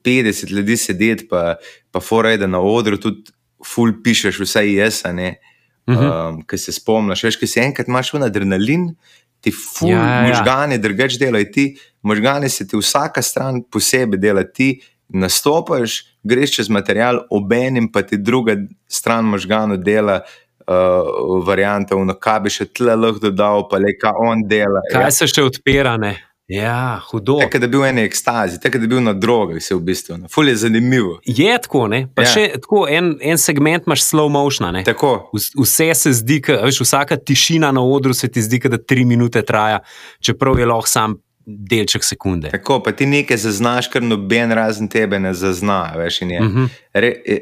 50 0.05 0.51
ljudi 0.51 0.77
sedeti, 0.77 1.27
pa, 1.29 1.55
pa 1.91 1.99
fora 1.99 2.31
je, 2.31 2.37
da 2.37 2.47
na 2.47 2.59
odru 2.59 2.97
tudi 2.97 3.31
ful 3.65 3.93
pišeš, 4.03 4.39
vsaj 4.39 4.73
jaz, 4.73 5.03
ne. 5.13 5.35
Uh 5.87 5.95
-huh. 5.95 6.29
um, 6.29 6.41
Ker 6.45 6.59
se 6.59 6.71
spomniš, 6.71 7.23
veš, 7.23 7.35
ki 7.35 7.47
si 7.47 7.59
enkrat 7.59 7.87
imaš 7.87 8.13
v 8.13 8.23
adrenalin, 8.23 8.95
ti 9.41 9.51
ful, 9.51 9.89
ja, 9.89 10.21
ja. 10.21 10.27
možgane, 10.27 10.77
drugač 10.77 11.17
delajo 11.19 11.45
ti, 11.53 11.77
možgane 12.01 12.49
se 12.49 12.67
ti 12.67 12.77
vsaka 12.77 13.21
stran 13.21 13.63
posebej 13.71 14.19
dela 14.19 14.43
ti. 14.43 14.81
nastopiš, 15.09 16.05
greš 16.23 16.51
čez 16.55 16.69
material, 16.69 17.23
obenem 17.29 17.91
pa 17.91 18.01
ti 18.01 18.17
druga 18.17 18.55
stran 18.87 19.25
možgano 19.25 19.77
dela. 19.77 20.21
Uh, 20.69 21.41
variante, 21.45 21.95
v 21.95 22.13
kaj 22.21 22.39
bi 22.39 22.49
še 22.49 22.65
tle 22.65 22.93
lahko 22.95 23.19
dodal, 23.19 23.63
pa 23.69 23.79
le 23.81 23.95
kaj 23.97 24.13
on 24.21 24.43
dela. 24.45 24.83
Kaj 24.91 25.01
ja. 25.01 25.11
se 25.11 25.27
še 25.27 25.41
odpira, 25.41 25.97
ne? 25.97 26.28
Ja, 26.49 27.01
hudo. 27.11 27.37
Tako 27.41 27.59
da 27.59 27.65
je 27.65 27.69
bil 27.69 27.85
en 27.85 27.97
ekstazi, 27.97 28.59
tako 28.59 28.77
da 28.77 28.83
je 28.83 28.87
bil 28.87 29.03
na 29.03 29.13
drogah, 29.13 29.61
se 29.61 29.75
v 29.75 29.79
bistvu. 29.79 30.17
No. 30.17 30.27
Ful 30.27 30.47
je 30.49 30.55
zanimivo. 30.55 31.19
Je 31.25 31.57
tako, 31.61 31.87
ne? 31.87 32.07
Pa 32.15 32.23
ja. 32.25 32.31
še 32.33 32.45
tako, 32.55 32.87
en, 32.89 33.11
en 33.21 33.37
segment 33.37 33.85
imaš 33.85 34.07
slow 34.07 34.31
motion. 34.33 34.71
Ne? 34.73 34.81
Tako. 34.83 35.29
Vse 35.61 35.91
se 35.93 36.13
zdi, 36.17 36.39
ka, 36.41 36.57
veš, 36.65 36.81
vsaka 36.81 37.19
tišina 37.21 37.69
na 37.71 37.83
odru 37.85 38.17
se 38.17 38.31
ti 38.33 38.41
zdi, 38.41 38.57
da 38.65 38.81
tri 38.81 39.05
minute 39.05 39.45
traja, 39.45 39.83
čeprav 40.25 40.57
je 40.57 40.65
lahko 40.65 40.89
sam 40.89 41.19
delček 41.45 42.03
sekunde. 42.03 42.49
Tako, 42.49 42.79
pa 42.81 42.95
ti 42.97 43.05
nekaj 43.05 43.37
zaznaš, 43.45 43.91
kar 43.93 44.01
noben 44.01 44.51
razen 44.57 44.89
tebe 44.89 45.21
ne 45.21 45.35
zazna. 45.37 45.83
Veš, 46.01 46.21
uh 46.21 46.27
mhm. 46.27 46.57
-huh. 46.57 46.81
Re, 46.93 47.13
e, 47.25 47.37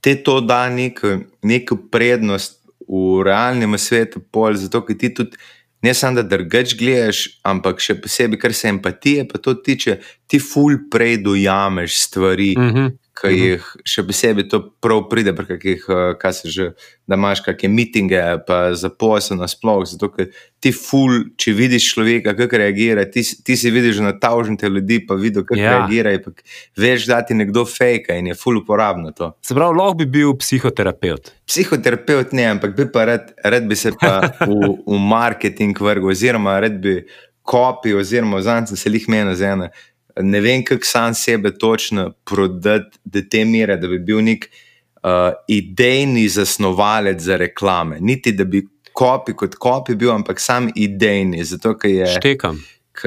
te 0.00 0.16
to 0.22 0.40
da 0.40 0.68
neko, 0.68 1.18
neko 1.42 1.78
prednost 1.90 2.58
v 2.88 3.22
realnem 3.22 3.78
svetu, 3.78 4.20
pol, 4.30 4.58
zato 4.58 4.82
ker 4.82 4.98
ti 4.98 5.14
tudi 5.14 5.38
ne 5.82 5.94
samo 5.94 6.20
da 6.20 6.22
drugač 6.22 6.74
gledaš, 6.78 7.26
ampak 7.42 7.80
še 7.80 7.96
posebej, 8.02 8.40
kar 8.40 8.54
se 8.54 8.68
empatije 8.68 9.28
pa 9.28 9.38
to 9.38 9.54
tiče, 9.54 9.98
ti 10.26 10.38
ful 10.38 10.76
prej 10.90 11.22
dojameš 11.24 11.96
stvari, 12.06 12.54
uh 12.56 12.64
mhm. 12.64 12.78
-huh 12.78 13.09
ki 13.20 13.28
mhm. 13.28 13.42
jih 13.44 13.66
še 13.88 14.04
posebej 14.08 14.46
to 14.50 14.60
prav 14.82 15.04
pride, 15.10 15.34
kakih, 15.36 15.84
eh, 15.88 16.02
kaj 16.20 16.32
se 16.38 16.52
že, 16.52 16.68
da 17.10 17.18
imaš 17.18 17.42
kakšne 17.44 17.68
mitinge, 17.72 18.20
pa 18.46 18.72
zaposleno 18.78 19.48
sploh. 19.50 19.84
Zato, 19.88 20.08
ker 20.14 20.30
ti 20.62 20.72
ful, 20.76 21.32
če 21.40 21.54
vidiš 21.56 21.90
človeka, 21.94 22.34
kako 22.38 22.60
reagira, 22.62 23.04
ti, 23.04 23.24
ti 23.24 23.56
si 23.56 23.72
vidiš 23.72 24.02
na 24.04 24.12
tavžnite 24.16 24.68
ljudi, 24.68 25.00
pa 25.06 25.18
vidiš, 25.20 25.46
kako 25.48 25.60
ja. 25.60 25.76
reagira. 25.78 26.16
Veš, 26.80 27.08
da 27.10 27.20
ti 27.26 27.36
nekdo 27.36 27.66
fejka 27.68 28.16
in 28.16 28.32
je 28.32 28.38
ful 28.38 28.60
uporabno 28.62 29.12
to. 29.16 29.32
Se 29.44 29.56
pravi, 29.56 29.78
lahko 29.78 30.00
bi 30.02 30.08
bil 30.18 30.36
psihoterapeut. 30.40 31.32
Psihoterapeut 31.50 32.36
ne, 32.36 32.46
ampak 32.56 32.76
bi 32.76 32.88
pa 32.92 33.08
rad, 33.10 33.32
rad 33.44 33.66
bi 33.68 33.76
se 33.76 33.92
pa 34.00 34.20
v, 34.48 34.76
v 34.86 35.00
marketing 35.10 35.76
vrgel, 35.76 36.12
oziroma 36.14 36.60
rad 36.62 36.80
bi 36.80 37.00
kopij, 37.50 37.96
oziroma 37.98 38.42
zanj 38.44 38.76
se 38.76 38.90
jih 38.90 39.08
meni 39.08 39.34
za 39.36 39.54
eno 39.56 39.68
ne 40.20 40.40
vem, 40.40 40.64
kako 40.64 40.84
sam 40.84 41.14
sebe 41.14 41.58
točno 41.58 42.12
prodati 42.24 42.98
do 43.04 43.22
te 43.30 43.44
mere, 43.44 43.76
da 43.76 43.88
bi 43.88 43.98
bil 43.98 44.24
nek 44.24 44.48
uh, 45.02 45.10
idejni 45.48 46.28
zasnovalec 46.28 47.20
za 47.20 47.36
reklame. 47.36 47.98
Niti 48.00 48.32
da 48.32 48.44
bi 48.44 48.66
kopi 48.92 49.32
kot 49.32 49.54
kopi 49.54 49.94
bil, 49.94 50.10
ampak 50.12 50.40
sam 50.40 50.70
idejni. 50.74 51.44
Zato, 51.44 51.76
je, 51.82 52.06
Štekam. 52.06 52.60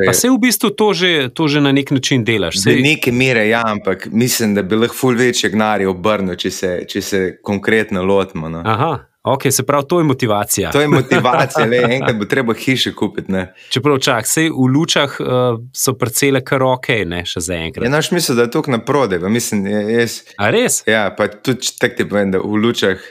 Pa 0.06 0.14
se 0.14 0.30
v 0.30 0.38
bistvu 0.42 0.70
to 0.74 0.94
že, 0.94 1.30
to 1.30 1.48
že 1.48 1.62
na 1.62 1.72
nek 1.72 1.92
način 1.92 2.24
delaš. 2.26 2.58
Za 2.58 2.72
neke 2.72 3.12
mere, 3.12 3.48
ja, 3.48 3.62
ampak 3.66 4.08
mislim, 4.12 4.56
da 4.56 4.64
bi 4.64 4.76
lahko 4.76 4.96
ful 4.96 5.16
večje 5.16 5.50
gnari 5.54 5.86
obrnil, 5.86 6.36
če 6.36 6.52
se, 6.52 6.72
če 6.90 7.02
se 7.02 7.20
konkretno 7.44 8.04
lotimo. 8.04 8.50
No. 8.50 8.64
Aha. 8.66 9.06
Ok, 9.24 9.42
se 9.52 9.64
pravi, 9.64 9.86
to 9.88 10.00
je 10.00 10.04
motivacija. 10.04 10.72
To 10.72 10.82
je 10.82 10.88
motivacija, 10.88 11.66
le 11.66 11.78
enkrat 11.96 12.18
bo 12.20 12.26
treba 12.26 12.54
hiše 12.54 12.92
kupiti. 12.96 13.32
Ne. 13.32 13.54
Čeprav 13.70 13.98
čak, 14.04 14.28
sej, 14.28 14.50
v 14.52 14.68
lučah 14.68 15.16
uh, 15.20 15.62
so 15.72 15.94
parcele 15.96 16.42
kar 16.44 16.64
ok, 16.68 16.90
ne 17.08 17.22
še 17.24 17.40
za 17.40 17.56
enkrat. 17.56 17.86
Je 17.86 17.88
ja, 17.88 17.94
naš 17.94 18.12
misel, 18.12 18.36
da 18.36 18.50
je 18.50 18.52
to 18.52 18.64
na 18.68 18.82
prodaj. 18.84 19.24
Mislim, 19.32 19.64
je, 19.68 19.84
jaz, 19.94 20.18
A 20.36 20.50
res? 20.52 20.82
Ja, 20.92 21.08
pa 21.16 21.30
tudi 21.32 21.72
tako 21.80 21.96
ti 22.02 22.10
povem, 22.10 22.34
da 22.36 22.44
v 22.44 22.60
lučah, 22.66 23.06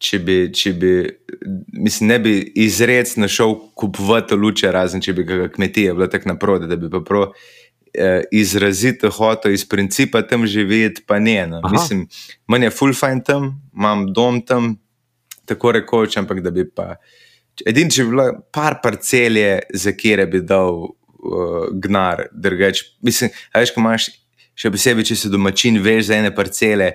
če 0.00 0.22
bi, 0.24 0.36
če 0.56 0.72
bi 0.72 0.92
mislim, 1.84 2.14
ne 2.14 2.18
bi 2.24 2.36
izredno 2.64 3.28
šel 3.28 3.52
kupovati 3.76 4.38
luče, 4.40 4.72
razen 4.72 5.04
če 5.04 5.12
bi 5.20 5.26
ga 5.28 5.50
kmetije 5.52 5.92
bilo 5.92 6.08
tako 6.08 6.32
na 6.32 6.38
prodaj, 6.40 6.72
da 6.72 6.80
bi 6.80 6.88
pa 6.88 7.04
prav. 7.04 7.34
Eh, 7.92 8.22
izrazito 8.32 9.10
hotel 9.12 9.52
iz 9.52 9.66
principa 9.68 10.22
tam 10.24 10.46
živeti, 10.48 11.02
pa 11.04 11.18
ne. 11.20 11.42
No. 11.46 11.60
Mislim, 11.68 12.06
manj 12.48 12.64
je 12.64 12.70
full 12.72 12.96
fine 12.96 13.20
tam, 13.20 13.50
imam 13.76 14.06
dom 14.16 14.40
tam, 14.48 14.78
tako 15.44 15.72
rekoč, 15.78 16.16
ampak 16.16 16.40
da 16.44 16.50
bi 16.50 16.64
pa. 16.68 16.94
Edino, 17.66 17.92
če 17.92 18.06
bi 18.06 18.14
bilo 18.14 18.26
par 18.54 18.78
parcelje, 18.82 19.60
za 19.76 19.92
kere 19.96 20.26
bi 20.30 20.40
dal 20.46 20.84
uh, 20.86 21.68
gnar, 21.84 22.26
drugač. 22.32 22.84
Mislim, 23.04 23.32
veš, 23.54 23.74
ko 23.74 23.82
imaš 23.82 24.08
še 24.58 24.72
posebej, 24.72 25.10
če 25.10 25.18
si 25.18 25.32
domačin, 25.32 25.80
veš 25.82 26.08
za 26.10 26.20
ene 26.20 26.32
parcele, 26.34 26.94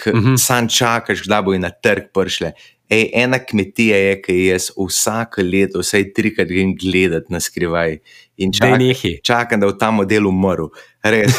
ki 0.00 0.12
uh 0.12 0.16
mhm. 0.16 0.34
-huh. 0.34 0.38
sam 0.38 0.68
čakaš, 0.68 1.26
da 1.28 1.42
bo 1.42 1.52
jim 1.52 1.62
na 1.62 1.70
trg 1.70 2.12
prišle. 2.14 2.52
Ej, 2.90 3.10
ena 3.14 3.38
kmetija 3.38 3.96
je, 3.96 4.14
ki 4.22 4.34
jaz 4.46 4.70
vsako 4.74 5.42
leto, 5.42 5.78
vsaj 5.78 6.12
trikrat 6.12 6.48
grem 6.48 6.74
gledati 6.74 7.32
na 7.32 7.40
skrivaj. 7.40 7.98
In 8.36 8.52
čakam, 8.52 8.80
čakam, 9.22 9.60
da 9.60 9.66
bo 9.66 9.72
ta 9.72 9.90
model 9.90 10.26
umrl. 10.26 10.72
Res. 11.02 11.36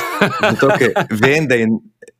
Zato, 0.52 0.70
vem, 1.24 1.48
da 1.48 1.56
je, 1.56 1.68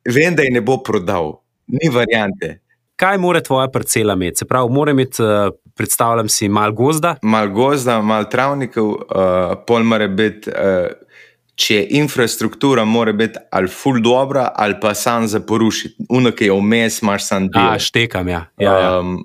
vem, 0.04 0.36
da 0.36 0.42
je 0.42 0.50
ne 0.50 0.60
bo 0.60 0.82
prodal, 0.84 1.40
ni 1.66 1.88
variante 1.88 2.58
kaj 2.96 3.18
mora 3.18 3.40
tvoja 3.40 3.68
parcela 3.70 4.14
imeti? 4.14 4.42
Se 4.42 4.44
pravi, 4.44 4.72
mora 4.72 4.90
imeti, 4.90 5.22
uh, 5.22 5.28
predstavljam 5.76 6.28
si, 6.28 6.48
malo 6.48 6.72
gozda. 6.72 7.16
Malo 7.22 7.50
gozda, 7.50 8.02
malo 8.02 8.24
travnikov, 8.24 8.88
uh, 8.88 8.98
pol 9.66 9.82
mora 9.82 10.08
biti. 10.08 10.50
Uh, 10.50 10.90
Če 11.54 11.74
je 11.74 11.98
infrastruktura, 12.00 12.84
mora 12.88 13.12
biti 13.12 13.38
ali 13.52 13.68
ful 13.68 13.98
dobro, 14.02 14.46
ali 14.56 14.78
pa 14.80 14.94
sam 14.96 15.26
za 15.28 15.40
porušiti. 15.40 16.06
Unak 16.08 16.40
je 16.40 16.52
vmes, 16.52 17.02
imaš 17.02 17.26
sam 17.28 17.48
del. 17.52 17.62
Ja, 17.62 17.78
štekam, 17.78 18.28
ja. 18.28 18.46
ja, 18.58 18.72
ja. 18.78 18.98
Um, 18.98 19.18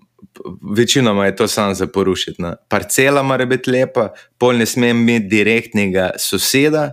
večinoma 0.75 1.25
je 1.25 1.35
to 1.35 1.47
sam 1.47 1.73
za 1.75 1.87
porušiti. 1.87 2.41
Ne. 2.41 2.53
Parcela 2.69 3.23
mora 3.23 3.45
biti 3.45 3.71
lepa, 3.71 4.09
pol 4.37 4.59
ne 4.59 4.65
sme 4.65 4.89
imeti 4.89 5.27
direktnega 5.27 6.09
soseda. 6.19 6.91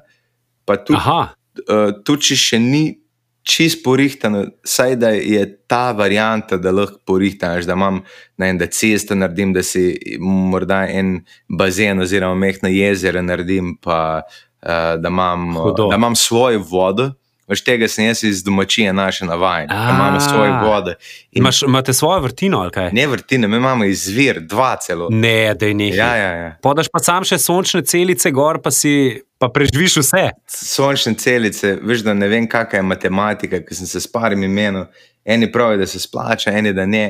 Pa 0.64 0.76
tudi, 0.76 1.02
uh, 1.02 1.90
tudi 2.06 2.30
če 2.30 2.36
še 2.36 2.62
ni 2.62 2.84
čist 3.44 3.84
porihtano, 3.84 4.44
saj 4.64 4.96
da 4.96 5.08
je 5.08 5.44
ta 5.68 5.92
varianta, 5.92 6.56
da 6.56 6.72
lahko 6.72 6.98
porihtaš, 7.06 7.66
da 7.68 7.76
imam 7.76 8.00
en, 8.38 8.58
da 8.58 8.66
cesto 8.66 9.14
naredim, 9.14 9.52
da 9.52 9.62
si 9.62 9.98
morda 10.20 10.84
en 10.88 11.18
bazen 11.48 12.00
oziroma 12.00 12.34
mehna 12.34 12.72
jezera 12.72 13.22
naredim, 13.22 13.76
pa 13.82 14.22
uh, 14.24 14.96
da, 15.00 15.08
imam, 15.08 15.54
da 15.90 15.96
imam 15.96 16.16
svojo 16.16 16.64
vodo. 16.70 17.10
Veš 17.48 17.60
tega 17.64 17.88
sem 17.88 18.06
jaz 18.06 18.22
iz 18.24 18.42
domačije 18.44 18.92
naše 18.92 19.24
navajen, 19.24 19.68
imamo 19.70 20.20
svoje 20.20 20.52
vode. 20.62 20.94
Imaš, 21.32 21.62
imate 21.62 21.92
svojo 21.92 22.20
vrtino 22.20 22.58
ali 22.58 22.70
kaj? 22.70 22.90
Ne 22.92 23.06
vrtine, 23.06 23.48
mi 23.48 23.56
imamo 23.56 23.84
izvir, 23.84 24.40
dva 24.40 24.76
celo. 24.76 25.08
Ne, 25.10 25.54
da 25.54 25.66
je 25.66 25.74
nekaj. 25.74 25.98
Ja, 25.98 26.16
ja, 26.16 26.32
ja. 26.36 26.56
Podaš 26.62 26.88
pa 26.92 26.98
sam 26.98 27.24
še 27.24 27.38
sončne 27.38 27.82
celice 27.84 28.30
gor, 28.30 28.62
pa 28.64 28.70
si 28.70 29.20
pa 29.38 29.48
preživiš 29.52 29.98
vse. 30.00 30.24
Sončne 30.48 31.14
celice, 31.20 31.76
veš, 31.82 32.06
da 32.06 32.14
ne 32.14 32.28
vem, 32.32 32.48
kakšna 32.48 32.80
je 32.80 32.88
matematika, 32.88 33.60
ki 33.60 33.76
sem 33.76 33.86
se 33.86 34.00
s 34.00 34.08
parimi 34.08 34.48
menil. 34.48 34.88
Eni 35.24 35.52
pravijo, 35.52 35.82
da 35.84 35.86
se 35.86 36.00
splača, 36.00 36.52
eni 36.52 36.72
da 36.72 36.86
ne 36.86 37.04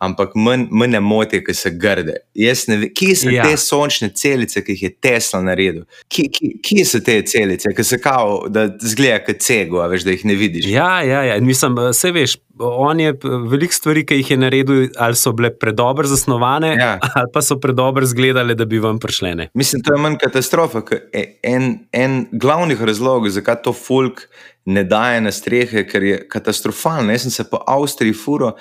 ampak 0.00 0.32
manj 0.34 0.68
ne 0.88 1.00
moti, 1.00 1.42
ki 1.44 1.54
se 1.54 1.70
grde. 1.76 2.16
Kje 2.34 3.14
so 3.20 3.32
ja. 3.32 3.44
te 3.44 3.56
sončne 3.60 4.08
celice, 4.16 4.62
ki 4.64 4.76
jih 4.76 4.84
je 4.86 4.90
Tesla 4.96 5.42
naredil? 5.44 5.84
Kje 6.08 6.84
so 6.88 7.02
te 7.04 7.18
celice, 7.28 7.74
ki 7.76 7.84
se 7.84 8.00
kao, 8.00 8.46
da 8.48 8.66
zgleda 8.80 9.20
kot 9.26 9.42
cego, 9.44 9.82
a 9.84 9.88
veš, 9.92 10.06
da 10.08 10.14
jih 10.16 10.24
ne 10.30 10.36
vidiš? 10.40 10.68
Ja, 10.72 11.02
ja, 11.04 11.24
ja. 11.28 11.40
mislim, 11.44 11.76
vse 11.90 12.12
veš. 12.16 12.38
On 12.60 12.98
je 13.00 13.14
veliko 13.48 13.72
stvari, 13.72 14.04
ki 14.04 14.18
jih 14.20 14.34
je 14.34 14.38
naredil, 14.40 14.88
ali 15.00 15.16
so 15.16 15.32
bile 15.36 15.52
predobro 15.52 16.08
zasnovane, 16.08 16.74
ja. 16.76 16.96
ali 17.14 17.32
pa 17.32 17.44
so 17.44 17.56
predobro 17.60 18.04
izgledale, 18.04 18.56
da 18.56 18.64
bi 18.68 18.80
vam 18.80 18.98
prišle. 19.00 19.50
Mislim, 19.54 19.84
to 19.84 19.94
je 19.96 20.00
manj 20.00 20.16
katastrofa. 20.20 20.82
E, 21.12 21.24
en, 21.44 21.74
en 21.92 22.22
glavnih 22.32 22.80
razlogov, 22.88 23.32
zakaj 23.36 23.62
to 23.64 23.76
folk 23.76 24.26
ne 24.64 24.84
daje 24.84 25.20
na 25.20 25.32
strehe, 25.32 25.84
ker 25.88 26.04
je 26.04 26.18
katastrofalno. 26.28 27.12
Jaz 27.12 27.24
sem 27.24 27.32
se 27.32 27.44
po 27.50 27.60
Avstriji 27.66 28.16
furo 28.16 28.54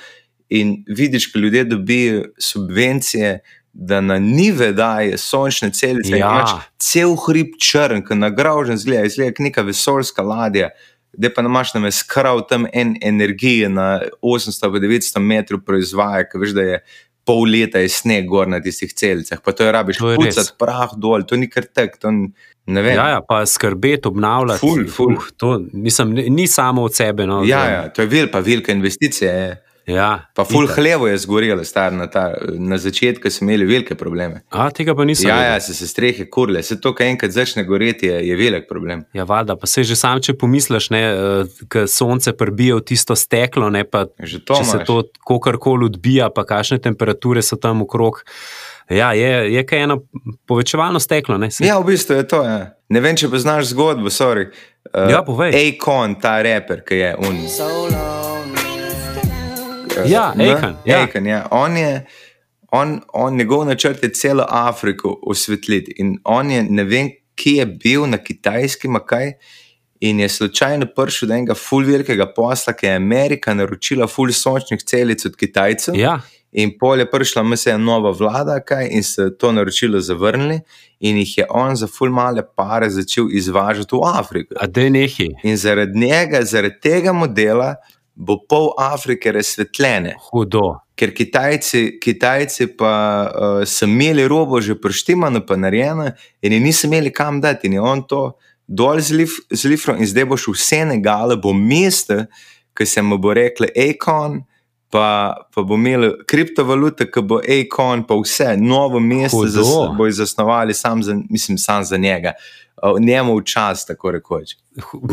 in 0.50 0.84
vidiš, 0.88 1.34
da 1.34 1.40
ljudje 1.40 1.64
dobijo 1.64 2.24
subvencije, 2.38 3.40
da 3.74 4.02
na 4.02 4.20
nive 4.20 4.72
daje 4.72 5.18
sončne 5.18 5.72
celice. 5.72 6.18
Ja. 6.18 6.62
Cel 6.78 7.16
hrib 7.26 7.54
črn, 7.62 8.02
ki 8.06 8.16
nagražen 8.16 8.78
zgleda, 8.78 9.06
izgleda 9.06 9.32
kot 9.38 9.46
neka 9.46 9.62
vesoljska 9.62 10.22
ladja. 10.22 10.70
Da 11.14 11.30
pa 11.34 11.42
imaš 11.42 11.74
na 11.74 11.80
mestu 11.80 12.06
krav 12.10 12.42
tam 12.50 12.66
en 12.74 12.96
energije 13.02 13.70
na 13.70 14.02
800-900 14.22 15.20
metrov 15.20 15.62
proizvaja, 15.66 16.26
ki 16.30 16.42
veš, 16.42 16.58
da 16.58 16.66
je 16.66 16.82
pol 17.30 17.46
leta 17.52 17.82
je 17.84 17.90
sneg 17.94 18.26
gor 18.30 18.48
na 18.50 18.62
tistih 18.62 18.94
celicah. 18.94 19.42
Pa 19.46 19.54
to 19.54 19.66
je 19.66 19.72
rabiš, 19.72 20.02
pucati 20.02 20.56
prah 20.58 20.94
dol, 20.98 21.26
to 21.30 21.38
ni 21.38 21.50
kar 21.50 21.68
tek. 21.70 22.00
Ja, 22.70 23.08
ja, 23.10 23.22
pa 23.26 23.44
skrbeti, 23.50 24.08
obnavljati. 24.08 24.62
Ful, 24.62 24.86
ful. 24.94 25.14
Uh, 25.18 25.30
to, 25.38 25.56
mislim, 25.74 26.14
ni 26.30 26.48
samo 26.48 26.84
od 26.84 26.96
sebe. 26.96 27.26
No, 27.30 27.44
ja, 27.46 27.64
ja, 27.70 27.82
to 27.94 28.02
je 28.02 28.08
vel, 28.08 28.30
pa 28.32 28.40
velika 28.46 28.72
investicija. 28.72 29.34
Je. 29.34 29.58
Ja, 29.90 30.10
pa 30.38 30.44
ful 30.46 30.68
hlevo 30.70 31.08
je 31.10 31.18
zgorelo, 31.18 31.64
star 31.66 31.94
na, 31.94 32.06
ta, 32.12 32.34
na 32.58 32.78
začetku 32.78 33.30
smo 33.30 33.50
imeli 33.50 33.66
velike 33.66 33.96
probleme. 33.96 34.42
A, 34.50 34.70
tega 34.76 34.96
pa 34.96 35.06
nisem. 35.08 35.30
Ja, 35.30 35.42
ja, 35.44 35.60
se, 35.62 35.74
se 35.74 35.88
strehe 35.88 36.28
kurle, 36.30 36.62
se 36.64 36.78
to, 36.82 36.94
kaj 36.96 37.10
enkrat 37.16 37.34
začne 37.34 37.64
goreti, 37.66 38.08
je, 38.08 38.22
je 38.28 38.38
velik 38.38 38.68
problem. 38.70 39.04
Ja, 39.18 39.26
valjda, 39.30 39.58
pa 39.58 39.68
se 39.68 39.84
že 39.84 39.98
sam, 39.98 40.22
če 40.22 40.38
pomisliš, 40.38 40.90
da 40.94 41.04
uh, 41.10 41.84
sonce 41.90 42.34
prbije 42.38 42.80
v 42.80 42.86
tisto 42.92 43.18
steklo, 43.18 43.70
ne 43.74 43.84
pa 43.84 44.06
to 44.06 44.26
če 44.26 44.64
imaš. 44.64 44.72
se 44.72 44.84
to 44.86 45.02
kakorkoli 45.28 45.90
odbija, 45.90 46.30
pa 46.36 46.46
kakšne 46.46 46.80
temperature 46.84 47.42
so 47.42 47.58
tam 47.58 47.82
okrog. 47.88 48.24
Ja, 48.90 49.14
je, 49.14 49.54
je 49.54 49.66
kaj 49.66 49.84
eno 49.86 50.00
povečevalno 50.50 51.00
steklo. 51.00 51.38
Ne, 51.38 51.50
ja, 51.62 51.78
v 51.80 51.92
bistvu 51.92 52.18
je 52.22 52.28
to. 52.28 52.44
Ja. 52.46 52.74
Ne 52.90 53.04
vem, 53.06 53.18
če 53.18 53.30
poznaš 53.30 53.70
zgodbo, 53.76 54.10
sorry. 54.10 54.50
Uh, 54.90 55.12
ja, 55.14 55.22
povej. 55.26 55.54
Akon, 55.54 56.18
ta 56.22 56.40
reper, 56.42 56.82
ki 56.86 57.04
je 57.04 57.12
un. 57.22 57.44
Ja, 60.08 60.34
Akon. 60.58 60.76
Ja. 60.86 61.04
Akon, 61.04 61.26
ja. 61.26 61.48
On 61.52 61.78
je. 61.78 62.06
On, 62.72 63.00
on, 63.14 63.38
njegov 63.38 63.66
načrt 63.66 64.04
je 64.04 64.12
celo 64.14 64.46
Afriko 64.50 65.20
osvetliti. 65.22 65.96
In 65.98 66.20
on 66.24 66.52
je, 66.52 66.64
ne 66.64 66.84
vem, 66.84 67.10
kje 67.36 67.56
je 67.58 67.66
bil 67.66 68.06
na 68.06 68.18
kitajskem, 68.18 69.00
kaj. 69.06 69.34
In 70.00 70.20
je 70.20 70.30
slučajno 70.30 70.86
prišel 70.96 71.28
do 71.28 71.36
enega 71.36 71.56
fulvirkega 71.58 72.30
posla, 72.36 72.74
ki 72.74 72.86
je 72.86 72.96
Amerika 72.96 73.54
naročila 73.54 74.08
ful 74.08 74.32
sončnih 74.32 74.84
celic 74.86 75.26
od 75.26 75.36
Kitajcev. 75.36 75.98
Ja. 75.98 76.20
In 76.52 76.72
pol 76.80 77.00
je 77.00 77.06
prišla, 77.12 77.44
mislim, 77.44 77.84
nova 77.84 78.12
vlada, 78.12 78.60
kaj, 78.66 78.88
in 78.92 79.04
se 79.04 79.28
to 79.38 79.52
naročilo 79.52 80.00
zavrnili, 80.00 80.62
in 81.00 81.18
jih 81.18 81.38
je 81.38 81.46
on 81.50 81.76
za 81.76 81.88
ful 81.88 82.10
male 82.10 82.42
pare 82.56 82.90
začel 82.90 83.28
izvažati 83.32 83.96
v 83.96 84.00
Afriko. 84.14 84.56
A 84.60 84.68
da 84.68 84.82
je 84.82 84.90
nehi. 84.90 85.30
In 85.44 85.58
zaradi 85.58 86.00
njega, 86.00 86.42
zaradi 86.44 86.80
tega 86.80 87.14
modela, 87.14 87.76
bo 88.20 88.36
pol 88.50 88.74
Afrike 88.78 89.32
razsvetljene. 89.32 90.16
Hudo. 90.30 90.80
Ker 91.00 91.14
Kitajci, 91.16 92.00
Kitajci 92.04 92.68
pa 92.78 92.92
uh, 93.24 93.62
so 93.64 93.88
imeli 93.88 94.28
robo 94.28 94.60
že 94.62 94.76
preštimano, 94.76 95.46
pa 95.48 95.56
narejeno, 95.56 96.12
in 96.42 96.58
niso 96.64 96.88
imeli 96.88 97.14
kam 97.16 97.40
dati, 97.42 97.68
in 97.68 97.80
je 97.80 97.82
on 97.82 98.04
to 98.08 98.24
dol 98.68 99.00
z 99.00 99.66
Lifrom, 99.72 99.98
in 99.98 100.08
zdaj 100.08 100.28
boš 100.30 100.50
v 100.52 100.60
Senegalu, 100.60 101.40
bo 101.42 101.56
mesto, 101.56 102.26
ki 102.76 102.86
se 102.86 103.02
mu 103.02 103.18
bo 103.18 103.34
reklo 103.34 103.72
Akon, 103.72 104.42
pa, 104.92 105.34
pa 105.56 105.64
bo 105.64 105.80
imel 105.80 106.12
kriptovalute, 106.28 107.08
ki 107.08 107.24
bo 107.24 107.40
Akon, 107.40 108.04
pa 108.04 108.20
vse 108.20 108.58
novo 108.60 109.00
mesto, 109.00 109.48
zas, 109.48 109.72
bo 109.96 110.12
zasnovali, 110.12 110.76
sam 110.76 111.04
za, 111.04 111.16
mislim, 111.30 111.58
sam 111.58 111.88
za 111.88 111.98
njega. 111.98 112.36
Njemu 113.00 113.36
v 113.38 113.44
čas, 113.44 113.86
tako 113.86 114.12
rekoč. 114.12 114.56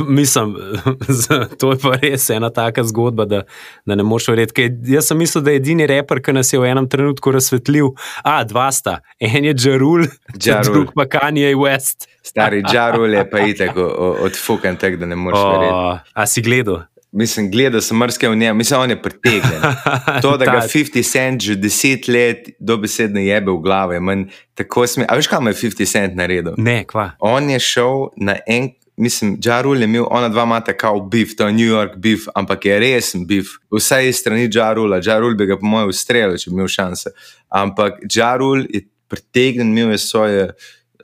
Mislim, 0.09 0.55
to 1.61 1.71
je 1.73 1.79
pa 1.83 1.97
res 2.03 2.31
ena 2.31 2.51
taka 2.51 2.85
zgodba, 2.85 3.25
da, 3.25 3.43
da 3.87 3.95
ne 3.95 4.03
moš 4.03 4.29
verjeti. 4.29 4.69
Jaz 4.87 5.11
sem 5.11 5.19
mislil, 5.19 5.45
da 5.45 5.55
je 5.55 5.63
edini 5.63 5.87
reper, 5.87 6.23
ki 6.23 6.37
nas 6.37 6.53
je 6.53 6.61
v 6.61 6.71
enem 6.71 6.89
trenutku 6.89 7.33
razsvetlil. 7.35 7.93
A, 8.23 8.43
dva 8.45 8.69
sta, 8.73 9.01
en 9.21 9.51
je 9.51 9.55
Džarul, 9.55 10.07
drug 10.67 10.93
pa 10.95 11.09
Kanye 11.11 11.55
West. 11.59 12.09
Stari 12.23 12.63
Džarul 12.71 13.15
je 13.15 13.25
pa 13.31 13.47
itek 13.47 13.77
odfukan, 13.77 14.77
tako 14.77 15.03
da 15.03 15.07
ne 15.07 15.17
moreš 15.17 15.41
verjeti. 15.41 16.13
A 16.15 16.27
si 16.27 16.43
gledal? 16.43 16.85
Mislim, 17.17 17.51
gledal 17.51 17.81
sem 17.81 17.97
mrske 17.97 18.29
v 18.29 18.37
njem, 18.37 18.57
mislim, 18.57 18.81
on 18.81 18.91
je 18.91 19.03
pretegnjen. 19.03 19.63
To, 20.23 20.37
da 20.37 20.45
ga 20.45 20.61
50 20.61 21.13
cent 21.13 21.43
že 21.43 21.57
10 21.57 22.09
let 22.13 22.49
dobesedno 22.61 23.21
jebe 23.21 23.51
v 23.53 23.61
glavo, 23.65 23.93
je 23.93 24.01
manj 24.01 24.25
tako 24.55 24.87
smešno. 24.87 25.09
A 25.13 25.17
veš, 25.17 25.29
kam 25.33 25.47
je 25.47 25.55
50 25.55 25.93
cent 25.93 26.17
naredil? 26.17 26.53
Ne, 26.59 26.85
kva. 26.85 27.11
On 27.19 27.51
je 27.51 27.61
šel 27.61 28.09
na 28.17 28.37
en, 28.47 28.69
mislim, 28.97 29.39
Džarul 29.41 29.81
je 29.81 29.85
imel, 29.85 30.05
ona 30.11 30.29
dva 30.29 30.45
imata 30.45 30.73
kao 30.77 31.01
bif, 31.01 31.37
to 31.37 31.47
je 31.47 31.53
New 31.53 31.69
York 31.69 31.97
bif, 31.97 32.27
ampak 32.35 32.65
je 32.65 32.79
resen 32.81 33.27
bif. 33.27 33.57
Vsaj 33.73 34.09
iz 34.09 34.21
strani 34.21 34.49
Džarula, 34.49 35.01
Džarul 35.01 35.35
bi 35.35 35.47
ga 35.47 35.57
po 35.57 35.67
mojem 35.67 35.89
ustrelil, 35.89 36.37
če 36.37 36.51
bi 36.51 36.61
imel 36.61 36.69
šanse. 36.69 37.15
Ampak 37.49 38.03
Džarul 38.05 38.67
je 38.69 38.85
pretegnjen, 39.09 39.73
imel 39.73 39.97
je 39.97 39.99
svoje, 39.99 40.45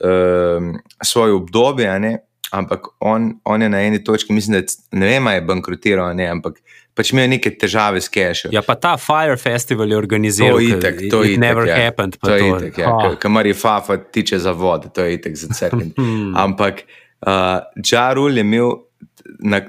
uh, 0.01 0.69
svoje 1.01 1.33
obdobje, 1.33 1.99
ne? 1.99 2.17
Ampak 2.53 2.87
on, 2.99 3.33
on 3.45 3.61
je 3.61 3.69
na 3.69 3.81
eni 3.81 4.03
točki, 4.03 4.33
mislim, 4.33 4.61
da 4.61 4.97
ne 4.99 5.07
vem, 5.07 5.27
je 5.27 5.41
bankrotiral, 5.41 6.15
ne, 6.15 6.27
ampak 6.29 6.59
pač 6.93 7.11
imel 7.13 7.31
neke 7.33 7.51
težave 7.57 8.01
s 8.01 8.11
cashom. 8.13 8.53
Ja, 8.53 8.61
pa 8.65 8.75
ta 8.77 8.93
Fire 9.01 9.37
Festival 9.41 9.89
je 9.89 9.97
organiziral. 9.97 10.59
To 10.59 10.61
je 10.61 10.77
itek, 10.77 11.01
to 11.09 11.23
je 11.23 11.33
itek. 11.33 11.41
Never 11.41 11.67
ja. 11.67 11.79
happened. 11.81 12.17
To 12.21 12.35
je 12.35 12.49
itek, 12.51 12.77
ja. 12.83 12.93
Oh. 12.93 13.15
Kamar 13.19 13.49
je 13.49 13.55
Fafa 13.57 13.97
tiče 13.97 14.39
za 14.39 14.53
vode, 14.53 14.93
to 14.93 15.05
je 15.05 15.17
itek 15.17 15.37
za 15.37 15.49
crkven. 15.57 15.93
ampak 16.45 16.85
uh, 17.25 17.65
Džarul 17.81 18.37
je 18.37 18.45
imel, 18.45 18.71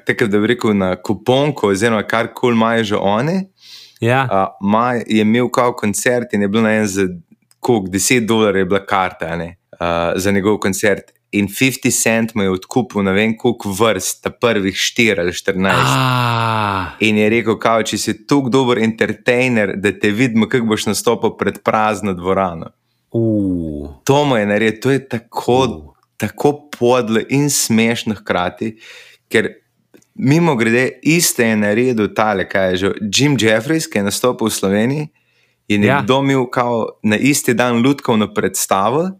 tako 0.04 0.28
da 0.28 0.40
bi 0.40 0.52
rekel, 0.52 0.76
na 0.76 0.94
kuponku, 0.96 1.72
oziroma 1.72 2.04
kar 2.04 2.28
kul 2.28 2.50
cool 2.50 2.58
imajo 2.58 2.84
že 2.84 3.00
oni. 3.00 3.38
Ja. 4.04 4.24
Uh, 4.28 4.68
maj, 4.68 5.04
je 5.06 5.24
imel 5.24 5.48
kao 5.48 5.72
koncert 5.72 6.34
in 6.36 6.44
je 6.44 6.48
bil 6.48 6.62
na 6.62 6.76
en 6.76 6.86
za 6.86 7.08
koliko, 7.64 7.88
10 7.88 8.26
dolarjev 8.26 8.60
je 8.60 8.64
bila 8.68 8.86
karta 8.86 9.36
ne, 9.36 9.54
uh, 9.80 10.12
za 10.20 10.30
njegov 10.30 10.58
koncert 10.60 11.14
in 11.34 11.48
50 11.48 11.90
cent 11.90 12.34
mu 12.34 12.42
je 12.42 12.50
odkupil, 12.50 13.02
ne 13.02 13.12
vem, 13.12 13.34
koliko 13.38 13.72
vrst, 13.74 14.22
ta 14.22 14.30
prvih 14.30 14.74
4 14.74 15.20
ali 15.20 15.32
14. 15.32 15.72
Ah. 15.74 16.94
In 17.00 17.18
je 17.18 17.28
rekel, 17.30 17.58
kao, 17.58 17.82
če 17.82 17.98
si 17.98 18.14
tako 18.26 18.52
dober 18.52 18.78
entertainer, 18.82 19.74
da 19.76 19.92
te 19.92 20.12
vidimo, 20.14 20.48
kako 20.50 20.70
boš 20.70 20.86
nastopil 20.92 21.34
pred 21.38 21.58
prazno 21.64 22.14
dvorano. 22.14 22.70
Uh. 23.10 23.90
To 24.04 24.24
mu 24.24 24.36
je 24.36 24.46
naredil, 24.46 24.80
to 24.82 24.94
je 24.94 25.02
tako, 25.08 25.58
uh. 25.64 26.06
tako 26.16 26.54
podlo 26.78 27.22
in 27.28 27.50
smešno 27.50 28.20
hkrati, 28.22 28.76
ker. 29.28 29.54
Mimo 30.14 30.52
grede, 30.54 31.00
iste 31.10 31.42
je 31.42 31.56
naredil 31.58 32.12
tale, 32.14 32.44
kaj 32.46 32.68
je 32.70 32.76
že 32.76 32.90
Jim 33.02 33.32
Jeffries, 33.34 33.88
ki 33.90 33.98
je 33.98 34.04
nastopil 34.06 34.46
v 34.46 34.54
Sloveniji 34.54 35.06
in 35.68 35.82
je 35.82 35.88
ja. 35.88 36.02
domil 36.06 36.46
na 37.02 37.16
isti 37.16 37.54
dan 37.54 37.82
lutkovno 37.82 38.28
predstavo, 38.34 39.10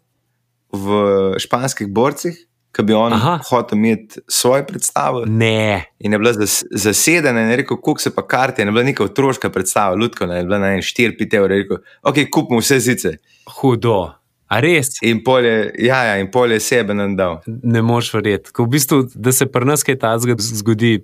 v 0.74 1.38
španskih 1.42 1.88
borcih, 1.88 2.36
ki 2.74 2.82
bi 2.82 2.96
on 2.98 3.14
Aha. 3.14 3.36
hotel 3.48 3.78
imeti 3.78 4.20
svojo 4.28 4.64
predstavo. 4.66 5.22
Ne. 5.26 5.84
In 5.98 6.12
je 6.12 6.18
bila 6.18 6.32
zasedena 6.70 7.44
in 7.44 7.52
je 7.54 7.60
rekel, 7.62 7.78
kuk 7.78 8.02
se 8.02 8.10
pa 8.14 8.26
karte, 8.26 8.62
in 8.62 8.68
je 8.68 8.72
bila 8.72 8.84
neka 8.84 9.04
otroška 9.04 9.50
predstava, 9.50 9.96
ljudka, 9.96 10.24
je 10.24 10.44
bila 10.44 10.58
na 10.58 10.74
en 10.74 10.82
4-5 10.82 11.36
evrov, 11.36 11.54
rekel, 11.54 11.82
ok, 12.02 12.26
kupimo 12.30 12.60
vse 12.60 12.80
zice. 12.80 13.16
Hudo. 13.60 14.12
A 14.54 14.60
res? 14.60 14.98
In 15.02 15.22
polje, 15.24 15.72
ja, 15.82 16.02
ja, 16.04 16.18
in 16.20 16.28
polje 16.30 16.60
sebe 16.60 16.94
nam 16.94 17.16
dal. 17.16 17.40
Ne 17.46 17.82
moš 17.82 18.12
verjeti. 18.14 18.52
V 18.58 18.66
bistvu, 18.70 19.00
da 19.14 19.32
se 19.32 19.48
pri 19.50 19.66
nas 19.66 19.82
kaj 19.86 19.96
takega 20.02 20.36
zgodi, 20.38 20.98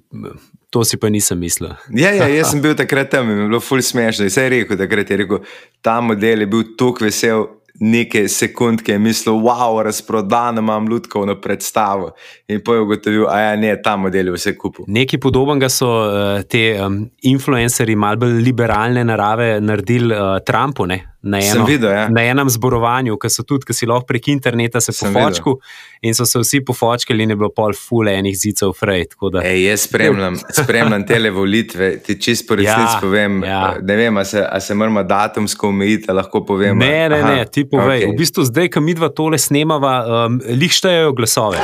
to 0.70 0.84
si 0.84 0.98
pa 1.00 1.08
nisem 1.10 1.40
mislil. 1.40 1.72
ja, 1.96 2.12
ja, 2.14 2.28
jaz 2.30 2.52
sem 2.52 2.60
bil 2.62 2.76
takrat 2.78 3.10
tam 3.10 3.30
in 3.30 3.42
je 3.42 3.48
bilo 3.48 3.60
ful 3.64 3.82
smešno. 3.82 4.28
In 4.28 4.30
se 4.30 4.44
je 4.44 4.52
rekel, 4.54 4.78
takrat 4.78 5.10
je 5.10 5.16
rekel, 5.24 5.40
ta 5.82 6.00
model 6.00 6.44
je 6.44 6.50
bil 6.52 6.62
tako 6.78 7.08
vesel 7.08 7.46
nekaj 7.80 8.28
sekund, 8.28 8.82
ki 8.84 8.92
je 8.92 8.98
mislil, 8.98 9.40
wow, 9.40 9.82
razprodan 9.82 10.58
imam 10.58 10.88
ljudsko 10.88 11.24
predstavo. 11.42 12.12
In 12.48 12.60
pojem 12.64 12.82
ugotovil, 12.82 13.24
da 13.24 13.40
ja, 13.40 13.52
je 13.54 13.82
ta 13.82 13.96
model 13.96 14.32
vse 14.34 14.56
kupil. 14.58 14.84
Nekaj 14.88 15.20
podobnega 15.20 15.68
so 15.68 15.88
uh, 15.88 16.42
te 16.42 16.76
um, 16.84 17.02
influencerji, 17.22 17.96
malo 17.96 18.20
bolj 18.20 18.42
liberalne 18.44 19.04
narave, 19.04 19.60
naredili 19.60 20.14
uh, 20.14 20.38
Trumpu. 20.46 20.86
Ne? 20.86 21.00
Na, 21.22 21.36
eno, 21.36 21.66
videl, 21.68 21.90
ja. 21.92 22.08
na 22.08 22.22
enem 22.24 22.48
zborovanju, 22.48 23.18
ki 23.20 23.28
so 23.28 23.42
tudi, 23.44 23.66
ki 23.68 23.74
si 23.76 23.86
lahko 23.88 24.06
prek 24.08 24.30
interneta 24.32 24.80
se 24.80 24.94
pofočkal, 24.96 25.58
in 26.00 26.16
so 26.16 26.24
se 26.24 26.40
vsi 26.40 26.62
pofočkali, 26.64 27.26
in 27.26 27.34
je 27.34 27.36
bilo 27.36 27.50
pol 27.52 27.74
fule 27.76 28.14
enih 28.16 28.38
zicev, 28.40 28.72
fraj. 28.78 29.04
Ej, 29.44 29.66
jaz 29.66 29.84
spremljam, 29.84 30.38
spremljam 30.62 31.04
te 31.04 31.20
volitve, 31.30 31.90
ti 32.00 32.16
čist 32.16 32.46
po 32.48 32.56
resnici 32.56 32.96
ja, 32.96 33.00
povem. 33.02 33.42
Ja. 33.44 33.60
Ne 33.84 33.96
vem, 34.00 34.16
a 34.16 34.24
se, 34.24 34.40
a 34.40 34.60
se 34.64 34.74
moramo 34.74 35.02
datumsko 35.04 35.68
omejiti, 35.68 36.08
lahko 36.12 36.40
povem. 36.48 36.80
Ne, 36.80 37.08
ne, 37.12 37.20
Aha, 37.20 37.34
ne, 37.34 37.44
ti 37.44 37.66
povej. 37.68 38.06
Okay. 38.06 38.14
V 38.14 38.20
bistvu 38.24 38.46
zdaj, 38.48 38.70
ko 38.72 38.80
mi 38.80 38.96
dva 38.96 39.12
tole 39.12 39.38
snemava, 39.38 39.98
um, 40.24 40.40
lihštejejo 40.40 41.12
glasove. 41.20 41.60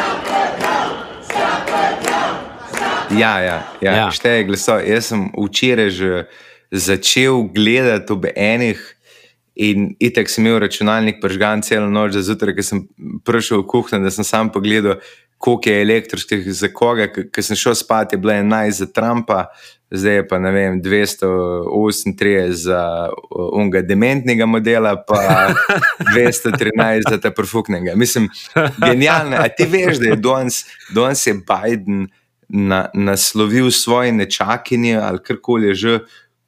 Ja, 3.16 3.40
ja, 3.40 3.56
ja, 3.80 3.92
ja. 3.96 4.10
šteje 4.12 4.44
glasove. 4.44 4.84
Jaz 4.84 5.08
sem 5.14 5.30
včeraj 5.32 5.90
že 5.96 6.26
začel 6.70 7.48
gledati 7.54 8.12
ob 8.12 8.28
enih. 8.34 8.95
In 9.56 9.94
itek 10.00 10.28
sem 10.28 10.44
imel 10.44 10.58
računalnik 10.60 11.22
pržgan 11.22 11.62
celo 11.64 11.88
noč, 11.88 12.18
zjutraj, 12.20 12.58
ker 12.58 12.66
sem 12.66 12.82
prišel 13.24 13.62
v 13.62 13.68
kuhinjo, 13.70 14.02
da 14.04 14.12
sem 14.12 14.26
sam 14.26 14.50
pogledal, 14.52 14.98
koliko 15.40 15.70
je 15.70 15.82
električnih 15.82 16.50
za 16.52 16.68
koga. 16.72 17.06
Ker 17.08 17.44
sem 17.44 17.56
šel 17.56 17.74
spat, 17.78 18.12
je 18.12 18.20
bilo 18.20 18.34
11 18.36 18.82
za 18.82 18.86
Trumpa, 18.92 19.46
zdaj 19.90 20.20
je 20.20 20.26
pa 20.28 20.38
ne 20.38 20.52
vem, 20.52 20.82
238 20.82 22.52
za 22.52 22.82
unga 23.52 23.80
dementnega 23.82 24.46
modela, 24.46 24.92
pa 25.08 25.54
213 26.12 27.08
za 27.10 27.20
ta 27.20 27.30
profuknega. 27.30 27.96
Mislim, 27.96 28.28
genialno. 28.76 29.40
A 29.40 29.48
ti 29.48 29.64
veš, 29.64 30.02
da 30.04 30.12
je 30.12 30.20
danes, 30.20 30.64
danes 30.92 31.26
je 31.26 31.34
Biden 31.34 32.06
na, 32.48 32.86
naslovil 32.94 33.70
svoje 33.70 34.12
nečakinje 34.12 34.96
ali 35.00 35.18
karkoli 35.18 35.74
že 35.74 35.98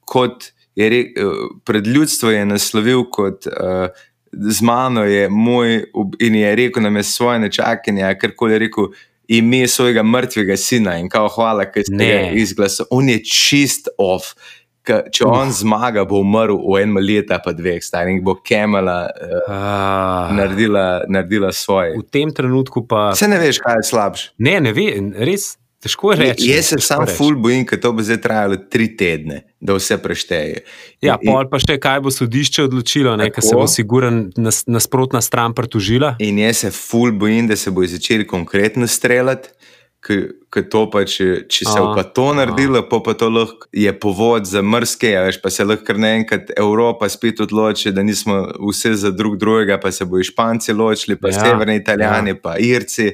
kot 0.05 0.51
je 0.79 0.89
re, 0.89 0.99
eh, 0.99 1.47
pred 1.65 1.87
ljudstvom 1.87 2.31
je 2.33 2.45
naslovil 2.45 3.03
kot 3.11 3.47
uh, 3.47 3.87
z 4.31 4.61
mano, 4.61 5.03
je 5.03 5.29
moj 5.29 5.83
in 6.19 6.35
je 6.35 6.55
rekel 6.55 6.83
nam 6.83 6.95
je 6.95 7.03
svoje 7.03 7.39
nečakanje, 7.39 8.15
kar 8.21 8.35
koli 8.35 8.53
je 8.53 8.59
rekel. 8.59 8.91
Ime 9.29 9.67
svojega 9.67 10.03
mrtvega 10.03 10.55
sina 10.57 10.95
in 10.97 11.09
kao 11.09 11.27
hvala, 11.29 11.67
ki 11.69 11.83
ste 11.85 12.05
ga 12.05 12.31
izglasovali. 12.33 12.87
On 12.91 13.09
je 13.09 13.19
čist 13.23 13.91
off. 13.97 14.33
Ka, 14.81 15.03
če 15.13 15.27
uh. 15.27 15.35
on 15.37 15.51
zmaga, 15.53 16.01
bo 16.09 16.23
umrl 16.23 16.57
v 16.63 16.79
enem 16.81 16.97
letu, 16.97 17.37
pa 17.43 17.53
dveh, 17.53 17.77
starih, 17.83 18.23
bo 18.25 18.39
Kemala 18.41 19.03
uh, 19.05 19.35
uh. 19.45 20.33
naredila, 20.33 21.03
naredila 21.05 21.51
svoje. 21.53 21.93
V 21.99 22.07
tem 22.09 22.33
trenutku 22.33 22.87
pa. 22.89 23.11
Se 23.13 23.29
ne 23.29 23.37
veš, 23.37 23.61
kaj 23.61 23.83
je 23.83 23.85
slabše. 23.91 24.31
Ne, 24.41 24.57
ne 24.65 24.73
veš, 24.73 24.97
res. 25.29 25.51
Težko 25.79 26.11
je 26.11 26.17
reči. 26.19 26.49
Jaz 26.51 26.73
se 26.73 26.77
sam 26.83 27.05
ful 27.07 27.37
bojim, 27.39 27.63
ker 27.67 27.79
to 27.79 27.93
bo 27.95 28.03
zdaj 28.03 28.19
trajalo 28.19 28.57
tri 28.71 28.89
tedne, 28.99 29.45
da 29.63 29.77
vse 29.77 29.95
prešteje. 30.03 30.65
Ja, 31.05 31.15
pol 31.21 31.47
pa 31.47 31.61
še 31.63 31.77
kaj 31.79 32.01
bo 32.03 32.11
sodišče 32.11 32.65
odločilo, 32.67 33.15
ker 33.15 33.45
se 33.45 33.55
bo 33.55 33.67
siguren 33.71 34.25
nas, 34.35 34.65
nasprotna 34.67 35.23
stran 35.23 35.55
pritužila. 35.55 36.17
In 36.19 36.41
jaz 36.43 36.65
se 36.65 36.73
ful 36.75 37.15
bojim, 37.15 37.47
da 37.47 37.55
se 37.55 37.71
bo 37.71 37.87
začeli 37.87 38.27
konkretno 38.27 38.91
streljati. 38.91 39.55
Ker 39.99 40.63
to 40.71 40.85
pa, 40.87 41.01
če, 41.03 41.25
če 41.51 41.65
se 41.67 41.79
je 41.83 42.03
to 42.15 42.29
naredilo, 42.31 42.79
pa, 42.87 43.01
pa 43.03 43.11
to 43.19 43.27
lahko 43.27 43.67
je 43.75 43.91
povod 43.99 44.47
za 44.47 44.61
mrske, 44.63 45.11
veš, 45.27 45.41
pa 45.43 45.51
se 45.51 45.65
lahko 45.67 45.95
naenkrat 45.99 46.53
Evropa 46.55 47.09
spet 47.11 47.41
odloči, 47.43 47.91
da 47.91 48.03
nismo 48.03 48.45
vse 48.63 48.93
za 48.95 49.11
drug 49.11 49.35
drugega, 49.39 49.75
pa 49.79 49.91
se 49.91 50.07
bojo 50.07 50.23
Španci 50.23 50.75
ločili, 50.75 51.19
pa 51.19 51.33
ja, 51.33 51.43
severni 51.43 51.81
Italijani, 51.83 52.35
ja. 52.35 52.39
pa 52.43 52.55
Irci. 52.63 53.11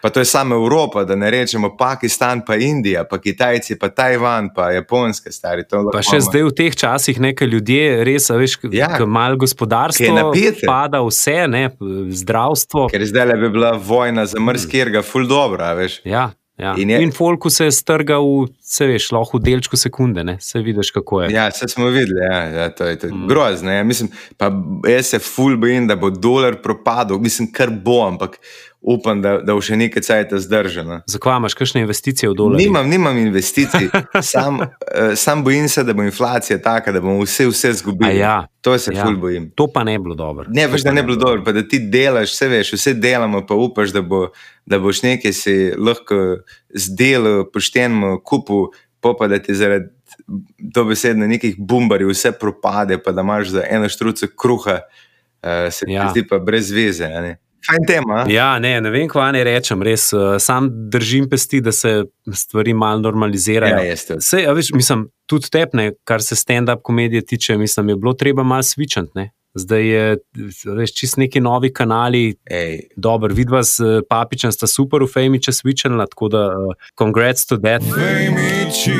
Pa 0.00 0.10
to 0.10 0.20
je 0.20 0.24
samo 0.24 0.54
Evropa, 0.54 1.04
da 1.04 1.16
ne 1.16 1.30
rečemo 1.30 1.76
Pakistan, 1.76 2.40
pa 2.46 2.56
Indija, 2.56 3.04
pa 3.04 3.18
Kitajci, 3.18 3.78
pa 3.78 3.88
Tajvan, 3.88 4.48
pa 4.54 4.70
Japonska, 4.70 5.32
stari. 5.32 5.64
Pa 5.92 6.02
še 6.02 6.22
zdaj 6.24 6.46
v 6.48 6.54
teh 6.56 6.76
časih 6.76 7.20
nekaj 7.20 7.48
ljudi, 7.48 7.78
res, 8.08 8.30
veš, 8.32 8.58
ja. 8.72 8.88
malo 9.06 9.36
gospodarstvo, 9.36 10.32
pada 10.64 11.04
vse, 11.04 11.38
ne, 11.52 11.64
zdravstvo. 12.22 12.88
Ker 12.92 13.06
zdaj 13.06 13.32
le 13.32 13.40
bi 13.44 13.54
bila 13.60 13.74
vojna 13.76 14.26
za 14.26 14.40
mrzkirga, 14.40 15.04
ful 15.04 15.28
dobro, 15.28 15.68
veš. 15.76 16.00
Ja. 16.08 16.30
Ja. 16.60 16.74
In, 16.76 16.90
je, 16.90 17.02
in 17.02 17.12
folku 17.12 17.50
se 17.50 17.64
je 17.64 17.72
strgal, 17.72 18.26
se 18.60 18.84
veš, 18.86 19.06
lahko 19.16 19.38
v 19.38 19.46
delčku 19.46 19.78
sekunde, 19.80 20.24
ne? 20.24 20.36
se 20.44 20.60
vidiš, 20.60 20.90
kako 20.92 21.22
je. 21.22 21.30
Ja, 21.32 21.46
se 21.50 21.68
smo 21.68 21.88
videli, 21.88 22.20
ja, 22.20 22.40
ja, 22.44 22.66
to 22.68 22.84
je, 22.84 22.98
to 23.00 23.08
je 23.08 23.14
mm. 23.14 23.28
grozno. 23.28 23.72
Ja. 23.72 23.84
Mislim, 23.84 24.10
pa 24.36 24.50
jaz 24.88 25.14
se 25.14 25.18
ful 25.24 25.56
bojim, 25.56 25.88
da 25.88 25.96
bo 25.96 26.10
dolar 26.10 26.58
propadel, 26.62 27.18
mislim, 27.18 27.48
kar 27.52 27.72
bo, 27.72 28.02
ampak 28.04 28.36
upam, 28.80 29.22
da, 29.22 29.36
da 29.44 29.54
bo 29.54 29.60
še 29.64 29.76
nekaj 29.76 30.02
časa 30.02 30.38
zdržal. 30.40 30.86
No. 30.88 30.98
Zakaj 31.10 31.36
imaš 31.36 31.54
kakšne 31.58 31.82
investicije 31.84 32.30
v 32.30 32.36
dolarje? 32.36 32.64
Nimam, 32.64 32.88
nimam 32.88 33.18
investicij, 33.20 33.90
sam, 34.32 34.62
uh, 34.62 35.12
sam 35.20 35.44
bojim 35.44 35.68
se, 35.68 35.84
da 35.84 35.94
bo 35.96 36.04
inflacija 36.06 36.58
taka, 36.62 36.92
da 36.92 37.02
bomo 37.04 37.20
vse, 37.24 37.46
vse 37.50 37.72
zgubili. 37.82 38.16
Ja, 38.18 38.46
to 38.64 38.78
se 38.78 38.94
ja. 38.94 39.04
ful 39.04 39.18
bojim. 39.20 39.50
To 39.60 39.68
pa 39.72 39.84
ne 39.84 39.98
bi 39.98 40.08
bilo 40.08 40.16
dobro. 40.16 40.46
Ne, 40.48 40.66
veš, 40.72 40.86
da 40.88 40.94
ne 40.96 41.02
bi 41.02 41.12
bilo 41.12 41.20
dobro, 41.20 41.44
pa 41.44 41.52
da 41.52 41.64
ti 41.68 41.82
delaš, 41.92 42.32
vse 42.32 42.48
veš, 42.48 42.72
vse 42.78 42.94
delamo, 42.96 43.44
pa 43.46 43.54
upaš, 43.54 43.92
da, 43.96 44.02
bo, 44.02 44.28
da 44.66 44.80
boš 44.80 45.02
nekaj 45.04 45.36
si 45.36 45.56
lahko 45.76 46.40
zdelal, 46.72 47.44
poštenemu 47.52 48.20
kupu, 48.24 48.70
pa 49.00 49.14
pa 49.18 49.28
da 49.28 49.42
ti 49.42 49.54
zaradi. 49.56 49.92
To 50.74 50.84
besedne 50.86 51.26
nekih 51.30 51.56
bombarjev, 51.58 52.10
vse 52.10 52.32
propade, 52.38 52.98
pa 53.02 53.12
da 53.12 53.22
imaš 53.26 53.52
za 53.52 53.62
eno 53.66 53.88
štruco 53.88 54.28
kruha, 54.38 54.80
uh, 54.80 55.68
se 55.70 55.86
ti 55.86 55.92
ja. 55.92 56.08
zdi 56.10 56.24
pa 56.26 56.38
brez 56.38 56.70
veze. 56.72 57.08
Fajn 57.70 57.86
tema. 57.86 58.24
Ja, 58.28 58.58
ne, 58.58 58.74
ne 58.80 58.90
vem, 58.90 59.08
kaj 59.08 59.32
naj 59.36 59.44
rečem. 59.46 59.82
Res, 59.86 60.08
uh, 60.12 60.34
sam 60.42 60.68
držim 60.90 61.28
pesti, 61.30 61.60
da 61.62 61.72
se 61.72 62.04
stvari 62.34 62.74
malo 62.74 63.00
normalizirajo. 63.00 63.82
Ja, 63.84 63.96
Sej, 64.20 64.48
veš, 64.56 64.72
mislim, 64.74 65.08
tudi 65.30 65.50
tepne, 65.52 65.92
kar 66.04 66.22
se 66.22 66.38
stand-up 66.38 66.82
komedije 66.82 67.26
tiče, 67.26 67.58
mislim, 67.58 67.94
je 67.94 67.96
bilo 67.96 68.12
treba 68.12 68.42
malo 68.42 68.62
svičati. 68.62 69.30
Zdaj 69.54 69.86
je 69.86 70.18
res 70.78 70.92
čist 70.94 71.16
neki 71.18 71.40
novi 71.42 71.72
kanali. 71.74 72.36
Dobro, 72.96 73.34
vidva 73.34 73.64
s 73.66 73.80
uh, 73.82 73.98
papičem 74.08 74.52
sta 74.54 74.68
super, 74.70 75.02
v 75.02 75.10
Fejmiče 75.10 75.52
svičala, 75.52 76.06
tako 76.06 76.28
da 76.30 76.44
uh, 76.54 76.74
congrats 76.98 77.46
to 77.46 77.58
that. 77.58 77.82
Fejmiči. 77.82 78.94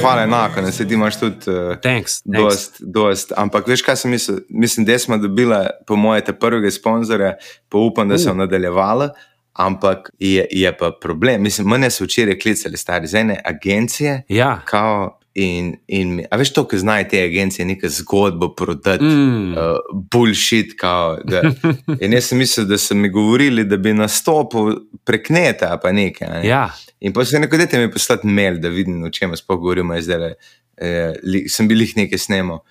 Hvala, 0.00 0.22
enako, 0.22 0.60
ne 0.60 0.72
sedi, 0.72 0.94
imaš 0.94 1.16
tudi. 1.20 1.48
Uh, 1.48 1.76
thanks, 1.80 2.20
dost, 2.24 2.76
thanks. 2.76 2.92
Dost. 2.92 3.32
Ampak 3.36 3.68
veš, 3.68 3.82
kaj 3.86 3.96
sem 4.02 4.12
mislil? 4.12 4.42
Mislim, 4.48 4.84
da 4.84 4.98
smo 4.98 5.16
dobili, 5.18 5.56
po 5.86 5.96
moje, 5.96 6.24
te 6.28 6.36
prvega 6.36 6.70
sponzorja, 6.70 7.34
pa 7.68 7.78
upam, 7.78 8.08
da 8.08 8.18
se 8.18 8.28
je 8.28 8.32
uh. 8.32 8.38
nadaljevala. 8.44 9.14
Ampak 9.54 10.10
je, 10.18 10.46
je 10.50 10.76
pa 10.76 10.90
problem. 11.00 11.42
Mislim, 11.42 11.68
mene 11.68 11.90
so 11.90 12.04
včeraj 12.04 12.38
klicali 12.38 12.76
stari 12.76 13.06
za 13.06 13.18
ene 13.18 13.40
agencije. 13.44 14.22
Ja. 14.28 14.60
Kao, 14.64 15.20
In, 15.34 15.72
in, 15.90 16.20
a 16.30 16.38
veš 16.38 16.52
to, 16.54 16.62
ki 16.70 16.78
znajo 16.78 17.08
te 17.10 17.18
agencije, 17.26 17.64
nekaj 17.66 17.90
zgodbo 17.90 18.52
prodati, 18.54 19.04
mm. 19.04 19.56
uh, 19.58 20.02
bullshit. 20.12 20.76
Kao, 20.78 21.16
da, 21.26 21.42
in 22.04 22.14
jaz 22.14 22.28
sem 22.30 22.38
mislil, 22.38 22.68
da 22.70 22.78
so 22.78 22.94
mi 22.94 23.10
govorili, 23.10 23.64
da 23.66 23.76
bi 23.76 23.96
nastopil 23.98 24.76
prek 25.04 25.32
neta, 25.34 25.72
pa 25.82 25.92
nekaj. 25.92 26.28
Ne? 26.30 26.44
Ja. 26.46 26.68
In 27.00 27.12
pa 27.12 27.24
se 27.26 27.42
nekaj 27.42 27.64
dete 27.64 27.82
mi 27.82 27.90
poslati 27.90 28.30
mail, 28.30 28.60
da 28.62 28.70
vidim, 28.70 29.02
o 29.02 29.10
čem 29.10 29.34
sploh 29.36 29.58
govorimo. 29.58 29.98
Zdaj, 30.00 30.36
eh, 30.76 31.18
li, 31.22 31.48
sem 31.50 31.68
bil 31.68 31.82
jih 31.82 31.96
nekaj 32.04 32.22
snemal. 32.28 32.62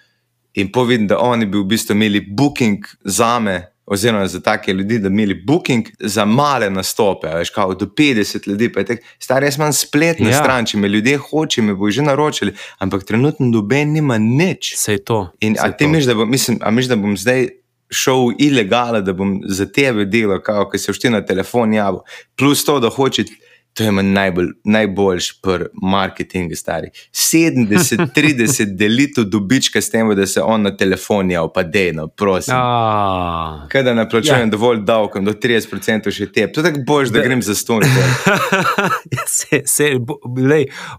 In 0.55 0.71
povedal, 0.71 1.09
da 1.11 1.19
oni 1.19 1.45
bi 1.45 1.59
v 1.59 1.67
bistvu 1.67 1.97
imeli 1.97 2.23
booking 2.23 2.87
za 3.03 3.39
me 3.43 3.72
oziroma 3.93 4.27
za 4.27 4.41
take 4.41 4.73
ljudi, 4.73 4.99
da 4.99 5.07
imeli 5.07 5.33
booking 5.47 5.87
za 5.99 6.25
male 6.25 6.69
nastope, 6.69 7.27
veš, 7.27 7.49
kao, 7.49 7.73
do 7.75 7.85
50 7.85 8.47
ljudi. 8.47 8.71
Stari, 9.19 9.45
jaz 9.45 9.57
imam 9.57 9.73
spletne 9.73 10.29
ja. 10.29 10.39
stran, 10.39 10.65
če 10.65 10.77
me 10.77 10.87
ljudje 10.87 11.17
hočejo, 11.17 11.65
me 11.65 11.73
bo 11.73 11.91
že 11.91 12.01
naročili, 12.01 12.53
ampak 12.77 13.03
trenutno 13.03 13.47
noben 13.47 13.93
nima 13.93 14.17
nič. 14.17 14.73
Se 14.77 14.97
je 14.97 15.03
to. 15.03 15.27
In, 15.39 15.57
a 15.59 15.71
ti 15.71 15.87
misliš, 15.87 16.11
da, 16.11 16.15
bom, 16.15 16.29
mislim, 16.29 16.59
da 16.89 16.95
bom 16.95 17.17
zdaj. 17.17 17.47
Šel 17.93 18.31
ilegale, 18.41 19.03
da 19.05 19.13
bom 19.13 19.35
za 19.45 19.67
tebe 19.69 20.07
delal, 20.09 20.39
kot 20.41 20.71
se 20.81 20.93
všti 20.95 21.11
na 21.13 21.19
telefon 21.21 21.75
javil, 21.75 21.99
plus 22.39 22.63
to, 22.65 22.79
da 22.81 22.89
hočeš 22.89 23.29
To 23.73 23.83
je 23.83 23.91
najbolj, 23.91 24.47
najboljši 24.63 25.33
pri 25.41 25.65
marketingu, 25.81 26.55
stari. 26.55 26.89
70-30 27.11 28.75
delitev 28.81 29.23
dobička 29.23 29.81
s 29.81 29.89
tem, 29.89 30.15
da 30.15 30.25
se 30.25 30.41
on 30.41 30.61
na 30.61 30.77
telefon 30.77 31.31
javlja, 31.31 31.49
pa 31.53 31.63
dejno, 31.63 32.07
prosim. 32.07 32.53
Oh. 32.53 33.67
Kaj 33.69 33.83
da 33.83 33.93
ne 33.93 34.09
plačujem 34.09 34.39
ja. 34.39 34.45
dovolj 34.45 34.83
davkom, 34.85 35.25
do 35.25 35.33
30% 35.33 36.11
še 36.13 36.27
te. 36.31 36.45
To 36.53 36.61
je 36.61 36.63
tako 36.69 36.83
bož, 36.85 37.09
da, 37.09 37.19
da 37.19 37.25
grem 37.25 37.41
za 37.41 37.55
ston. 37.55 37.81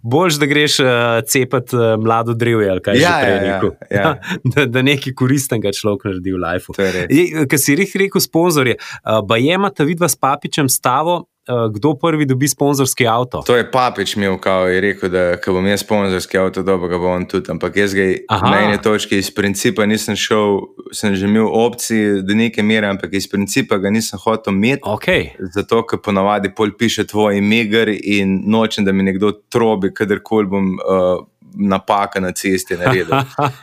bož, 0.02 0.38
da 0.42 0.46
greš 0.50 0.80
uh, 0.82 0.88
cepati 1.30 1.76
uh, 1.76 1.82
mlado 2.02 2.34
drevje, 2.34 2.70
ali 2.70 2.82
kaj 2.82 2.98
ja, 2.98 3.12
že 3.12 3.26
prej 3.26 3.34
ja, 3.34 3.44
rekel. 3.52 3.70
Ja, 3.90 4.00
ja. 4.00 4.14
da, 4.56 4.66
da 4.66 4.82
nekaj 4.82 5.14
koristnega 5.14 5.70
človek 5.70 6.08
naredi 6.10 6.34
v 6.34 6.42
lifeu. 6.42 6.74
Kaj 6.74 7.62
si 7.62 7.78
rekel, 7.78 8.18
sponzorje, 8.18 8.80
uh, 8.80 9.22
bajemata 9.22 9.86
vidva 9.86 10.10
s 10.10 10.18
papičem 10.18 10.68
stavo. 10.68 11.22
Eh, 11.48 11.52
kdo 11.74 11.94
prvi 11.94 12.24
dobi 12.26 12.48
sponzorski 12.48 13.06
avto? 13.06 13.42
To 13.46 13.56
je 13.56 13.70
papič 13.70 14.16
imel, 14.16 14.38
kao 14.38 14.68
je 14.68 14.80
rekel, 14.80 15.10
da 15.10 15.36
ko 15.36 15.52
bom 15.52 15.66
jaz 15.66 15.80
sponzorski 15.80 16.38
avto, 16.38 16.62
dobro 16.62 16.88
ga 16.88 16.98
bom 16.98 17.26
tudi. 17.28 17.50
Ampak 17.52 17.76
jaz 17.76 17.94
ga 17.94 18.02
na 18.30 18.62
eni 18.64 18.78
točki 18.82 19.18
iz 19.18 19.28
principa 19.34 19.86
nisem 19.86 20.16
šel, 20.16 20.60
sem 20.92 21.14
že 21.14 21.28
imel 21.28 21.50
opcije 21.52 22.22
do 22.22 22.34
neke 22.34 22.62
mere, 22.62 22.88
ampak 22.88 23.12
iz 23.12 23.28
principa 23.30 23.76
ga 23.76 23.90
nisem 23.90 24.18
hotel 24.24 24.54
imeti. 24.54 24.82
Okay. 24.88 25.28
Zato, 25.54 25.82
ker 25.84 26.00
ponavadi 26.00 26.48
pol 26.56 26.72
piše 26.78 27.04
tvoj 27.06 27.36
ime 27.38 27.60
in 28.02 28.40
nočem, 28.46 28.84
da 28.84 28.92
mi 28.92 29.02
nekdo 29.02 29.32
trobi, 29.48 29.92
kadarkoli 29.94 30.46
bom. 30.46 30.72
Uh, 30.80 31.26
napaka 31.54 32.20
na 32.20 32.32
cesti 32.32 32.76
naredil. 32.76 33.14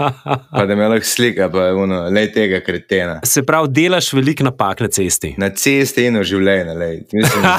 pa 0.56 0.66
da 0.66 0.76
me 0.76 0.88
lahko 0.88 1.06
slika, 1.06 1.50
pa 1.50 1.66
je 1.66 1.74
ono, 1.74 2.10
le 2.10 2.26
tega 2.32 2.62
kretena. 2.66 3.20
Se 3.24 3.44
pravi, 3.44 3.68
delaš 3.72 4.14
veliko 4.14 4.44
napak 4.44 4.80
na 4.80 4.88
cesti. 4.88 5.34
Na 5.38 5.50
cesti 5.50 6.06
in 6.08 6.20
v 6.20 6.24
življenju, 6.28 6.76
le. 6.80 6.90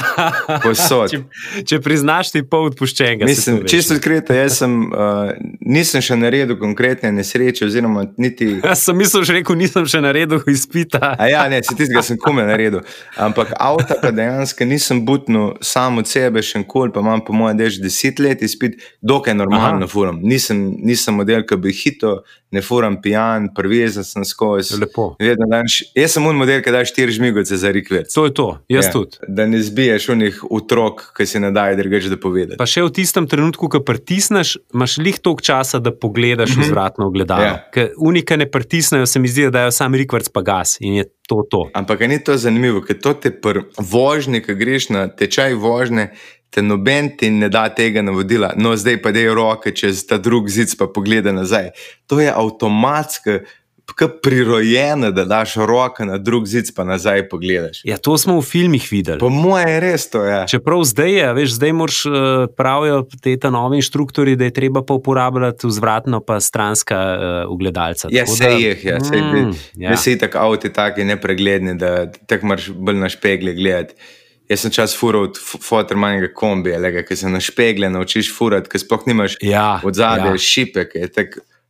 Posod. 0.63 1.13
če, 1.13 1.21
če 1.69 1.79
priznaš 1.83 2.33
ti 2.33 2.43
pol 2.47 2.71
odpuščenega. 2.71 3.27
Mislim, 3.29 3.61
čisto 3.69 3.97
odkrito, 3.97 4.33
jaz 4.35 4.57
sem, 4.63 4.73
uh, 4.89 5.33
nisem 5.61 6.03
še 6.03 6.17
naredil 6.19 6.57
konkretne 6.61 7.13
nesreče, 7.13 7.67
oziroma 7.69 8.07
niti. 8.17 8.49
Jaz 8.63 8.85
sem 8.87 8.97
mislil, 8.97 9.25
že 9.27 9.37
rekel, 9.37 9.57
nisem 9.59 9.85
še 9.89 10.01
naredil 10.03 10.41
izpita. 10.49 11.13
A 11.19 11.29
ja, 11.29 11.45
ne, 11.51 11.61
si 11.65 11.75
tistega 11.77 12.03
sem 12.05 12.19
kume 12.21 12.45
naredil. 12.47 12.81
Ampak 13.21 13.53
avto 13.59 13.97
pa 14.01 14.11
dejansko 14.15 14.65
nisem 14.67 15.03
butnil 15.05 15.53
samo 15.63 16.01
od 16.03 16.09
sebe, 16.09 16.41
še 16.43 16.63
enkoli, 16.63 16.93
pa 16.93 17.03
imam 17.03 17.21
po 17.25 17.35
mojem 17.37 17.61
dež 17.61 17.79
deset 17.83 18.21
let 18.23 18.41
izpit, 18.45 18.79
dokaj 19.01 19.37
normalno 19.37 19.87
furam 19.91 20.22
nisem, 20.23 20.61
nisem 20.83 21.15
model, 21.19 21.43
ki 21.47 21.57
bi 21.61 21.73
hitro, 21.75 22.13
ne 22.53 22.61
furam 22.61 22.99
pijan, 23.01 23.49
prvezen 23.55 24.05
sem 24.05 24.25
skozi. 24.25 24.77
Jaz 25.95 26.15
sem 26.15 26.27
un 26.29 26.39
model, 26.39 26.61
ki 26.63 26.73
daš 26.73 26.91
štiri 26.93 27.15
žmigoce 27.17 27.57
za 27.59 27.71
rikvet. 27.73 28.11
To 28.13 28.25
je 28.27 28.33
to, 28.37 28.47
jaz 28.71 28.89
ja, 28.89 28.93
tudi. 28.93 29.19
Da 29.27 29.47
ne 29.49 29.61
zbiješ 29.63 30.09
unih 30.13 30.43
otrok, 30.49 31.05
ki 31.17 31.27
si 31.29 31.41
ne 31.43 31.51
daje 31.55 31.77
drugače 31.79 32.13
da 32.13 32.19
povedati. 32.21 32.59
Pa 32.61 32.67
še 32.69 32.85
v 32.85 32.93
tistem 32.95 33.27
trenutku, 33.29 33.69
ko 33.71 33.81
pritisneš, 33.85 34.55
imaš 34.75 34.97
lih 35.01 35.19
toliko 35.23 35.45
časa, 35.45 35.81
da 35.83 35.91
pogledaš 35.91 36.53
mm 36.53 36.59
-hmm. 36.59 36.69
vzvratno 36.69 37.07
ogledalo. 37.07 37.43
Ja. 37.43 37.89
Unika 37.97 38.37
ne 38.37 38.49
pritisnejo, 38.51 39.05
se 39.05 39.19
mi 39.19 39.27
zdi, 39.27 39.49
da 39.49 39.63
dajo 39.63 39.71
sam 39.71 39.95
rikvet 39.95 40.29
pa 40.33 40.41
gas 40.41 40.77
in 40.79 40.93
je 40.93 41.05
to 41.27 41.43
to. 41.49 41.69
Ampak 41.73 41.99
ni 41.99 42.23
to 42.23 42.37
zanimivo, 42.37 42.81
ker 42.81 42.99
to 42.99 43.13
te 43.13 43.31
pr 43.31 43.63
vožnje, 43.79 44.41
ki 44.43 44.55
greš 44.55 44.89
na 44.89 45.07
tečaj 45.07 45.53
vožnje 45.53 46.11
te 46.53 46.61
noben 46.61 47.09
ti 47.17 47.31
ne 47.33 47.49
da 47.49 47.65
tega 47.73 48.05
navodila, 48.05 48.53
no 48.57 48.75
zdaj 48.77 49.01
pa 49.01 49.11
dej 49.15 49.31
roke 49.33 49.73
čez 49.73 50.05
ta 50.05 50.21
drug 50.21 50.49
zid, 50.53 50.77
pa 50.77 50.87
pogleda 50.87 51.33
nazaj. 51.33 51.73
To 52.07 52.21
je 52.21 52.31
avtomatsko. 52.31 53.41
Kot 53.93 54.13
prirojeno, 54.23 55.09
da 55.11 55.25
daš 55.27 55.57
roko 55.67 56.05
na 56.07 56.15
drug 56.17 56.47
zid, 56.47 56.69
pa 56.75 56.85
nazaj 56.87 57.27
pogledaš. 57.29 57.81
Ja, 57.85 57.97
to 58.01 58.15
smo 58.17 58.37
v 58.39 58.45
filmih 58.47 58.85
videli. 58.89 59.19
Po 59.19 59.27
mojem 59.29 59.67
je 59.69 59.81
res 59.83 60.07
to. 60.09 60.23
Ja. 60.23 60.45
Čeprav 60.49 60.85
zdaj 60.87 61.11
je, 61.11 61.27
veš, 61.35 61.57
zdaj 61.59 61.73
moraš 61.77 61.99
uh, 62.07 62.15
pravijo 62.57 63.03
te 63.21 63.51
novi 63.51 63.83
inštruktori, 63.83 64.37
da 64.39 64.47
je 64.47 64.55
treba 64.55 64.81
pa 64.87 64.95
uporabljati 64.97 65.67
vzvratno, 65.67 66.23
pa 66.25 66.39
stranska 66.39 66.97
uh, 66.97 67.51
ugledalca. 67.53 68.07
Ja, 68.11 68.25
se 68.25 68.47
da, 68.47 68.55
jih, 68.55 68.85
ja, 68.85 69.03
se 69.03 69.19
jih. 69.19 69.69
Ja. 69.75 69.97
Se 69.99 70.15
jih 70.15 70.19
tako 70.23 70.47
avti, 70.47 70.73
tako 70.73 71.03
nepregledni, 71.03 71.75
da 71.77 72.07
tako 72.25 72.55
moraš 72.55 72.71
bolj 72.71 73.03
na 73.03 73.11
špegle 73.11 73.53
gledati. 73.53 73.99
Jaz 74.53 74.61
sem 74.61 74.71
čas 74.71 74.93
fural 74.93 75.23
od 75.31 75.37
fotormanjega 75.41 76.29
kombija, 76.33 76.77
ki 77.07 77.15
se 77.15 77.29
našpegle, 77.29 77.89
naučiš 77.89 78.29
furati, 78.37 78.69
ki 78.69 78.83
sploh 78.83 79.07
nimaš 79.09 79.37
ja, 79.41 79.81
od 79.83 79.97
zadaj 79.97 80.35
ja. 80.35 80.37
šipek. 80.37 80.93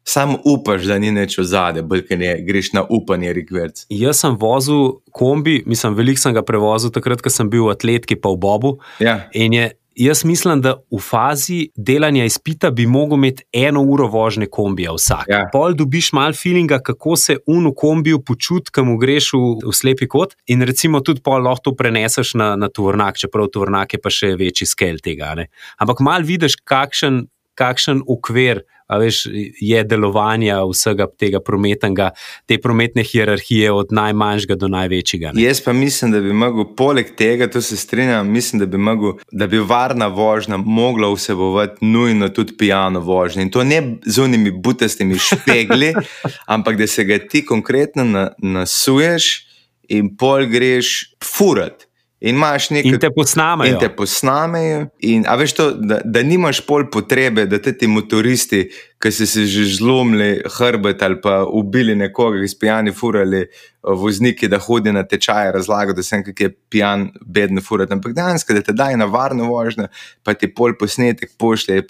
Sam 0.04 0.36
upaš, 0.44 0.84
da 0.84 0.98
ni 1.00 1.14
nič 1.16 1.38
od 1.40 1.48
zadaj, 1.48 1.86
bolj 1.88 2.04
ne 2.20 2.34
greš 2.44 2.74
na 2.76 2.84
upanje, 2.90 3.32
rekverc. 3.34 3.86
Jaz 3.90 4.20
sem 4.20 4.36
vozil 4.40 4.98
kombi, 5.16 5.62
mislim, 5.66 5.96
veliko 5.96 6.20
sem 6.20 6.36
ga 6.36 6.44
prevozil 6.44 6.92
takrat, 6.92 7.24
ko 7.24 7.32
sem 7.32 7.48
bil 7.50 7.70
v 7.70 7.78
atletki, 7.78 8.20
pa 8.20 8.34
v 8.36 8.42
Bobu. 8.44 8.74
Ja. 9.00 9.30
In 9.32 9.56
je 9.56 9.72
Jaz 9.96 10.24
mislim, 10.26 10.62
da 10.62 10.74
v 10.92 11.00
fazi 11.00 11.70
delanja 11.76 12.26
izpita 12.26 12.72
bi 12.72 12.86
lahko 12.86 13.16
imel 13.16 13.44
eno 13.54 13.82
uro 13.82 14.08
vožnje 14.08 14.48
kombija 14.52 14.94
vsak. 14.94 15.28
Ja. 15.30 15.44
Pol 15.52 15.74
dobiš 15.78 16.12
malo 16.14 16.34
feelinga, 16.34 16.80
kako 16.80 17.16
se 17.16 17.38
un 17.48 17.68
v 17.68 17.74
kombiju 17.78 18.22
počuti, 18.26 18.72
kam 18.72 18.96
greš 18.98 19.34
v, 19.34 19.44
v 19.68 19.74
slepi 19.74 20.08
kot. 20.08 20.34
In 20.48 20.62
recimo 20.62 21.00
tudi 21.00 21.22
pol 21.22 21.44
lahko 21.46 21.70
to 21.70 21.76
preneseš 21.78 22.34
na, 22.34 22.56
na 22.56 22.70
tovornjak, 22.70 23.22
čeprav 23.22 23.52
tovornjak 23.54 23.94
je 23.94 24.02
pa 24.02 24.10
še 24.10 24.34
večji 24.40 24.68
skel 24.68 24.98
tega. 25.04 25.34
Ne? 25.38 25.50
Ampak 25.78 26.02
malo 26.02 26.26
vidiš, 26.26 26.58
kakšen, 26.66 27.28
kakšen 27.60 28.02
ukvir 28.08 28.64
veš, 28.90 29.24
je 29.62 29.84
delovanja 29.84 30.60
vsega 30.70 31.08
tega 31.20 31.40
prometnega, 31.40 32.10
te 32.46 32.58
prometne 32.62 33.04
hierarhije, 33.04 33.72
od 33.72 33.92
najmanjšega 33.92 34.56
do 34.56 34.68
največjega. 34.68 35.32
Ne? 35.34 35.42
Jaz 35.44 35.62
pa 35.62 35.74
mislim, 35.74 36.12
da 36.12 36.22
bi 36.22 36.34
lahko, 36.34 36.66
poleg 36.78 37.16
tega, 37.18 37.48
tu 37.52 37.62
se 37.62 37.78
strinjam, 37.78 38.30
mislim, 38.32 38.60
da 38.60 38.66
bi, 38.66 38.78
mogel, 38.78 39.14
da 39.32 39.48
bi 39.48 39.60
varna 39.60 40.08
vožnja 40.08 40.58
mogla 40.58 41.14
vsebovati 41.14 41.86
nujno 41.86 42.30
tudi 42.30 42.58
pijano 42.58 43.00
vožnjo. 43.00 43.42
In 43.42 43.52
to 43.52 43.64
ne 43.64 43.98
z 44.06 44.22
unimi 44.22 44.52
butastimi 44.52 45.18
špegli, 45.20 45.94
ampak 46.56 46.78
da 46.78 46.88
se 46.88 47.04
ga 47.04 47.20
ti 47.20 47.46
konkretno 47.46 48.04
na, 48.04 48.30
nasuješ 48.38 49.48
in 49.90 50.16
pol 50.18 50.46
greš 50.46 51.16
furat. 51.24 51.88
In, 52.24 52.40
nekaj, 52.40 52.88
in 52.88 53.00
te 53.00 53.10
posnamejo. 53.12 53.74
In 53.74 53.80
te 53.82 53.90
posnamejo. 53.92 54.86
In, 55.04 55.26
a 55.28 55.36
veš 55.36 55.54
to, 55.58 55.66
da, 55.76 55.98
da 56.08 56.22
nimaš 56.24 56.62
pol 56.64 56.86
potrebe, 56.92 57.44
da 57.52 57.58
te 57.60 57.74
ti 57.76 57.90
motoristi, 57.92 58.62
ki 59.04 59.12
so 59.12 59.28
se 59.28 59.44
že 59.52 59.66
zlomili 59.76 60.38
hrbet 60.56 61.04
ali 61.04 61.20
pa 61.20 61.42
ubili 61.44 61.98
nekoga, 62.00 62.40
ki 62.40 62.48
so 62.48 62.62
pijani 62.62 62.94
furali 62.96 63.42
eh, 63.44 63.50
vozniki, 63.84 64.48
da 64.48 64.62
hodi 64.64 64.94
na 64.96 65.04
tečaje 65.04 65.52
razlagati, 65.52 65.98
da 66.00 66.04
se 66.04 66.22
nekaj 66.22 66.46
je 66.46 66.54
pijan, 66.72 67.10
bedno 67.26 67.62
furati. 67.62 67.92
Ampak 67.94 68.16
dejansko, 68.16 68.56
da 68.56 68.64
te 68.64 68.78
daj 68.80 68.96
na 69.04 69.10
varno 69.12 69.52
vožnjo, 69.52 69.90
pa 70.24 70.32
ti 70.34 70.48
pol 70.48 70.78
posnetek 70.80 71.36
pošlje. 71.38 71.84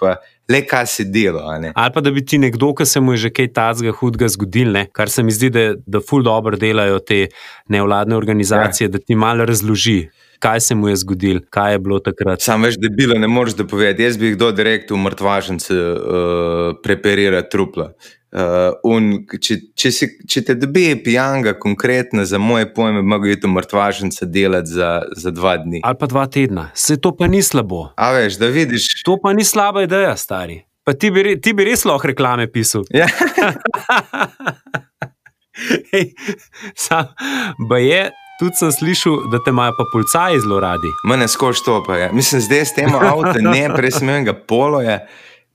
Le 0.50 0.64
kaj 0.66 0.90
se 0.90 1.06
dela. 1.06 1.46
Ali 1.54 1.94
pa 1.94 2.02
da 2.02 2.12
bi 2.12 2.26
ti 2.26 2.42
nekdo, 2.42 2.74
ki 2.74 2.90
se 2.90 3.00
mu 3.00 3.14
je 3.14 3.28
že 3.28 3.30
kaj 3.30 3.54
tazga 3.54 3.94
hudega 4.02 4.34
zgodil, 4.34 4.74
ne? 4.74 4.88
kar 4.92 5.14
se 5.14 5.24
mi 5.24 5.32
zdi, 5.32 5.54
da, 5.54 5.70
da 5.86 6.02
ful 6.02 6.26
dobro 6.26 6.58
delajo 6.58 7.00
te 7.00 7.28
nevladne 7.70 8.18
organizacije, 8.18 8.90
ja. 8.90 8.98
da 8.98 9.00
ti 9.00 9.16
malo 9.16 9.46
razloži 9.46 10.02
kaj 10.44 10.60
se 10.60 10.76
mu 10.76 10.90
je 10.90 10.96
zgodilo, 10.96 11.40
kaj 11.50 11.72
je 11.72 11.80
bilo 11.80 12.00
takrat. 12.00 12.42
Sam 12.42 12.64
veš, 12.68 12.76
da 12.80 12.90
je 12.90 12.96
bilo, 12.98 13.16
ne 13.20 13.28
moreš 13.28 13.56
da 13.56 13.68
povedati. 13.68 14.04
Jaz 14.04 14.18
bi 14.18 14.26
jih 14.26 14.38
do 14.38 14.52
direkt 14.52 14.92
v 14.92 14.98
mrtvažnice 15.00 15.78
uh, 15.78 16.76
preperirati 16.84 17.50
trupla. 17.52 17.94
Uh, 18.34 19.22
če, 19.40 19.60
če, 19.78 19.92
si, 19.94 20.10
če 20.28 20.44
te 20.50 20.56
dobi 20.60 20.90
pijanga, 21.06 21.54
konkretno 21.60 22.26
za 22.26 22.42
moje 22.42 22.68
pojme, 22.74 23.06
mogo 23.06 23.30
iti 23.30 23.48
v 23.48 23.54
mrtvažnice 23.56 24.28
delati 24.28 24.74
za, 24.74 24.92
za 25.16 25.32
dva 25.32 25.56
dni. 25.64 25.80
Ali 25.84 26.00
pa 26.02 26.12
dva 26.12 26.28
tedna. 26.28 26.68
Se 26.76 26.98
to 27.00 27.14
pa 27.16 27.30
ni 27.32 27.44
slabo. 27.46 27.86
A 27.96 28.12
veš, 28.18 28.42
da 28.42 28.52
vidiš. 28.52 28.90
To 29.08 29.16
pa 29.22 29.32
ni 29.38 29.48
slaba 29.48 29.86
ideja, 29.88 30.18
stari. 30.20 30.66
Pa 30.84 30.92
ti 30.98 31.14
bi, 31.14 31.38
ti 31.40 31.54
bi 31.56 31.70
res 31.70 31.86
lahko 31.88 32.12
reklame 32.12 32.50
pisal. 32.52 32.84
Ja. 32.92 33.08
Hey, 35.92 36.16
sam, 36.76 37.12
je, 37.78 38.10
Tudi 38.44 38.60
sem 38.60 38.72
slišal, 38.72 39.22
da 39.32 39.40
te 39.40 39.50
imajo 39.56 39.72
pa 39.78 39.84
policaji 39.92 40.40
zelo 40.44 40.60
radi. 40.60 40.90
Mene 41.08 41.28
skoš 41.28 41.62
to 41.64 41.84
pa 41.84 41.96
je. 41.96 42.10
Mislim, 42.14 42.42
zdaj 42.42 42.66
s 42.66 42.76
tem 42.76 42.96
avtom, 42.96 43.38
ne 43.40 43.70
presmenjega 43.76 44.34
poloja. 44.34 44.98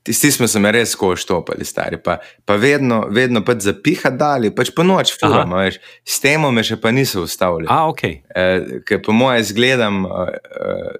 Tisti 0.03 0.31
smo 0.33 0.47
se 0.49 0.63
res 0.73 0.95
skoš 0.97 1.27
topili, 1.29 1.67
stari. 1.69 1.99
Pa, 2.05 2.17
pa 2.49 2.57
vedno, 2.57 3.03
vedno 3.13 3.43
pač 3.45 3.67
zapiha 3.67 4.09
dalje, 4.11 4.55
pač 4.57 4.71
po 4.73 4.87
noč 4.89 5.13
furamo, 5.21 5.59
veš. 5.61 5.77
S 6.01 6.17
tem 6.25 6.49
me 6.55 6.65
še 6.65 6.79
pa 6.81 6.89
niso 6.97 7.27
ustavili. 7.27 7.69
A, 7.69 7.83
ok. 7.93 8.03
E, 8.09 8.47
ker 8.89 9.05
po 9.05 9.13
moje 9.13 9.45
zgledam, 9.51 10.07
e, 10.09 10.41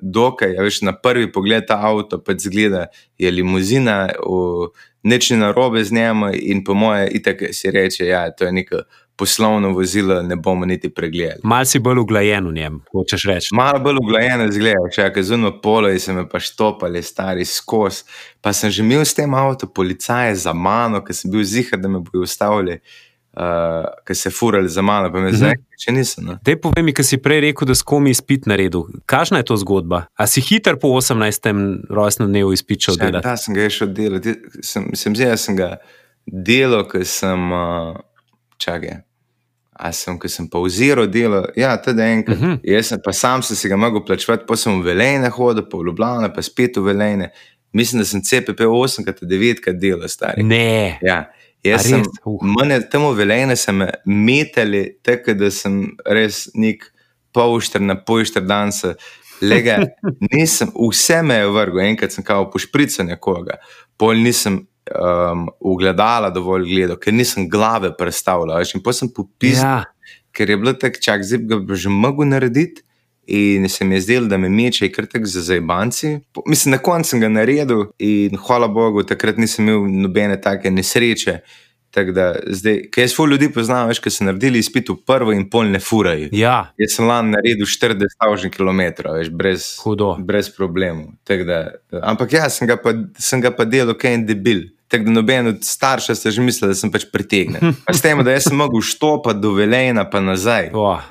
dokaj, 0.03 0.59
veš, 0.61 0.83
na 0.85 0.93
prvi 0.93 1.33
pogled 1.33 1.65
ta 1.73 1.81
avto 1.89 2.21
pač 2.21 2.45
zgleda, 2.51 2.91
je 3.17 3.33
limuzina, 3.33 4.11
v, 4.21 4.69
neč 5.09 5.33
ni 5.33 5.41
narobe 5.41 5.81
z 5.89 5.97
njim 5.97 6.29
in 6.37 6.61
po 6.69 6.77
moje 6.77 7.09
itak 7.17 7.49
si 7.57 7.73
reče, 7.73 8.05
ja, 8.13 8.27
to 8.29 8.45
je 8.45 8.53
nekaj 8.61 8.85
poslovno 9.19 9.73
vozilo 9.73 10.23
ne 10.23 10.37
bomo 10.37 10.67
niti 10.67 10.89
pregledali. 10.95 11.41
Mal 11.43 11.65
si 11.65 11.79
bolj 11.79 11.99
uglajen 11.99 12.47
v 12.47 12.53
njem, 12.53 12.79
hočeš 12.93 13.25
reči. 13.27 13.49
Malo 13.53 13.81
bolj 13.83 13.99
uglajen 14.03 14.47
zgleda, 14.53 14.93
če 14.95 15.11
je 15.17 15.25
zunaj 15.33 15.59
polo 15.63 15.91
in 15.91 15.99
se 16.01 16.15
me 16.15 16.25
pa 16.29 16.41
štopali, 16.41 17.03
stari 17.03 17.45
skos. 17.45 18.05
Pa 18.41 18.53
sem 18.53 18.71
že 18.71 18.85
imel 18.87 19.03
s 19.05 19.15
tem 19.19 19.35
avto 19.35 19.67
policaje 19.67 20.37
za 20.39 20.55
mano, 20.55 21.03
ker 21.05 21.17
sem 21.17 21.31
bil 21.31 21.43
zihar, 21.45 21.81
da 21.83 21.91
me 21.91 21.99
bodo 21.99 22.23
ustavili. 22.23 22.81
Uh, 23.39 23.85
ki 24.07 24.15
se 24.19 24.31
furali 24.35 24.69
za 24.69 24.83
mano, 24.83 25.13
pa 25.15 25.21
me 25.21 25.31
zdaj, 25.33 25.53
uh 25.53 25.63
-huh. 25.63 25.85
če 25.85 25.93
nisem. 25.93 26.25
No. 26.25 26.39
Te 26.45 26.57
povej 26.57 26.83
mi, 26.83 26.93
ki 26.93 27.05
si 27.05 27.19
prej 27.23 27.41
rekel, 27.41 27.69
da 27.69 27.75
skomi 27.75 28.11
izpit 28.11 28.47
na 28.47 28.57
redu. 28.57 28.89
Kakšna 29.07 29.39
je 29.39 29.45
to 29.45 29.57
zgodba? 29.57 30.07
A 30.17 30.27
si 30.27 30.41
hiter 30.41 30.79
po 30.81 30.89
18. 30.89 31.79
rojstnem 31.91 32.29
dnevu 32.29 32.53
izpičal 32.53 32.97
delati? 32.97 33.29
Da, 33.29 33.37
sem 33.37 33.55
ga 33.55 33.69
šel 33.71 33.89
delati. 33.95 34.35
Sem, 34.63 34.91
sem 34.95 35.17
zdaj, 35.17 35.37
sem 35.37 35.57
ga 35.57 35.77
delal, 36.27 36.89
ker 36.89 37.05
sem, 37.07 37.53
uh, 37.53 37.95
čakaj, 38.59 39.08
A 39.79 39.93
sem, 39.95 40.17
ki 40.19 40.29
sem 40.29 40.49
pauziral 40.51 41.07
delo, 41.07 41.45
ja, 41.57 41.77
tudi 41.79 42.03
enkrat. 42.03 42.37
Uh 42.37 42.43
mhm. 42.43 42.55
-huh. 42.55 42.75
Jaz 42.75 42.87
sem, 42.87 43.01
pa 43.05 43.13
sam 43.13 43.43
sem 43.43 43.57
si 43.57 43.69
ga 43.69 43.77
mogel 43.77 44.05
plačevati, 44.05 44.45
pa 44.47 44.57
sem 44.57 44.81
v 44.81 44.85
Velejne 44.85 45.31
hodil, 45.31 45.69
pa 45.71 45.79
v 45.79 45.87
Ljubljana, 45.87 46.33
pa 46.33 46.43
spet 46.43 46.77
v 46.77 46.83
Velejne. 46.83 47.31
Mislim, 47.73 48.01
da 48.01 48.05
sem 48.05 48.23
CPP 48.23 48.61
8, 48.61 49.05
krat 49.05 49.23
9, 49.23 49.61
krat 49.61 49.77
delal 49.77 50.09
stari. 50.09 50.43
Ne. 50.43 50.99
Ja. 51.03 51.31
Jaz 51.63 51.89
sem, 51.89 52.03
uh. 52.25 52.43
mene, 52.43 52.81
tam 52.91 53.09
v 53.11 53.17
Velejne 53.19 53.57
sem 53.57 53.83
metali, 54.05 54.99
tako 55.03 55.35
da 55.35 55.51
sem 55.51 55.97
res 56.07 56.49
nek 56.55 56.85
polšter 57.35 57.83
na 57.83 57.99
polšter 57.99 58.47
dan 58.47 58.73
se. 58.73 58.95
Lega, 59.43 59.79
nisem, 60.33 60.71
vse 60.75 61.23
me 61.23 61.35
je 61.35 61.51
vrglo, 61.55 61.83
enkrat 61.83 62.15
sem 62.15 62.25
kao 62.25 62.49
pošprical 62.51 63.07
nekoga, 63.07 63.61
pol 63.99 64.19
nisem 64.19 64.65
um, 64.95 65.49
ugledala 65.61 66.31
dovolj 66.31 66.69
gledal, 66.69 66.99
ker 67.01 67.15
nisem 67.15 67.49
glave 67.51 67.93
predstavljal. 67.97 68.65
In 68.75 68.83
pa 68.85 68.93
sem 68.93 69.11
popisal, 69.15 69.85
ja. 69.85 70.19
ker 70.33 70.51
je 70.51 70.57
bilo 70.57 70.75
tako 70.75 71.03
čak, 71.03 71.25
bi 71.39 71.57
ga 71.57 71.75
že 71.75 71.93
mogel 71.93 72.29
narediti. 72.29 72.85
In 73.29 73.69
se 73.69 73.85
mi 73.85 73.95
je 73.95 74.01
zdelo, 74.01 74.27
da 74.27 74.39
me 74.41 74.49
meče 74.49 74.89
krtek 74.89 75.27
za 75.27 75.43
zajbanci. 75.45 76.19
Mislim, 76.47 76.73
na 76.73 76.79
koncu 76.79 77.11
sem 77.11 77.21
ga 77.21 77.29
naredil 77.29 77.91
in 77.99 78.37
hvala 78.41 78.69
Bogu, 78.69 79.03
takrat 79.05 79.37
nisem 79.37 79.69
imel 79.69 79.85
nobene 80.03 80.41
take 80.41 80.71
nesreče. 80.71 81.41
Tak 81.91 82.13
da, 82.17 82.35
zdaj, 82.47 82.83
kaj 82.93 83.05
jaz 83.05 83.15
ful 83.17 83.29
ljudi 83.29 83.51
poznam, 83.53 83.89
veš, 83.89 84.01
ki 84.05 84.11
so 84.13 84.25
naredili 84.25 84.61
izpit 84.61 84.89
v 84.89 84.97
prvo 85.09 85.33
in 85.33 85.45
pol 85.51 85.69
ne 85.73 85.81
furajo. 85.81 86.29
Ja. 86.37 86.71
Jaz 86.81 86.97
sem 86.97 87.09
lani 87.09 87.33
naredil 87.37 87.69
40 87.69 88.49
km, 88.57 88.83
veš, 89.13 89.31
brez, 89.33 89.69
brez 90.25 90.49
problemov. 90.57 91.13
Ampak 92.03 92.33
ja, 92.33 92.49
sem 92.49 92.69
ga 92.69 92.77
pa, 92.81 92.97
pa 93.57 93.69
delal, 93.69 93.97
kaj 93.97 94.17
je 94.17 94.25
debil. 94.33 94.67
Tako 94.89 95.05
da 95.05 95.11
noben 95.11 95.47
od 95.47 95.59
staršev 95.63 96.17
se 96.17 96.31
že 96.31 96.43
misli, 96.43 96.69
da 96.69 96.75
sem 96.75 96.93
pač 96.93 97.05
pritegnjen. 97.13 97.75
S 97.93 98.01
tem, 98.01 98.23
da 98.25 98.39
sem 98.41 98.57
mogel 98.57 98.81
štopati 98.81 99.41
do 99.41 99.53
Velejna 99.53 100.07
pa 100.11 100.23
nazaj, 100.25 100.71
oh. 100.73 101.03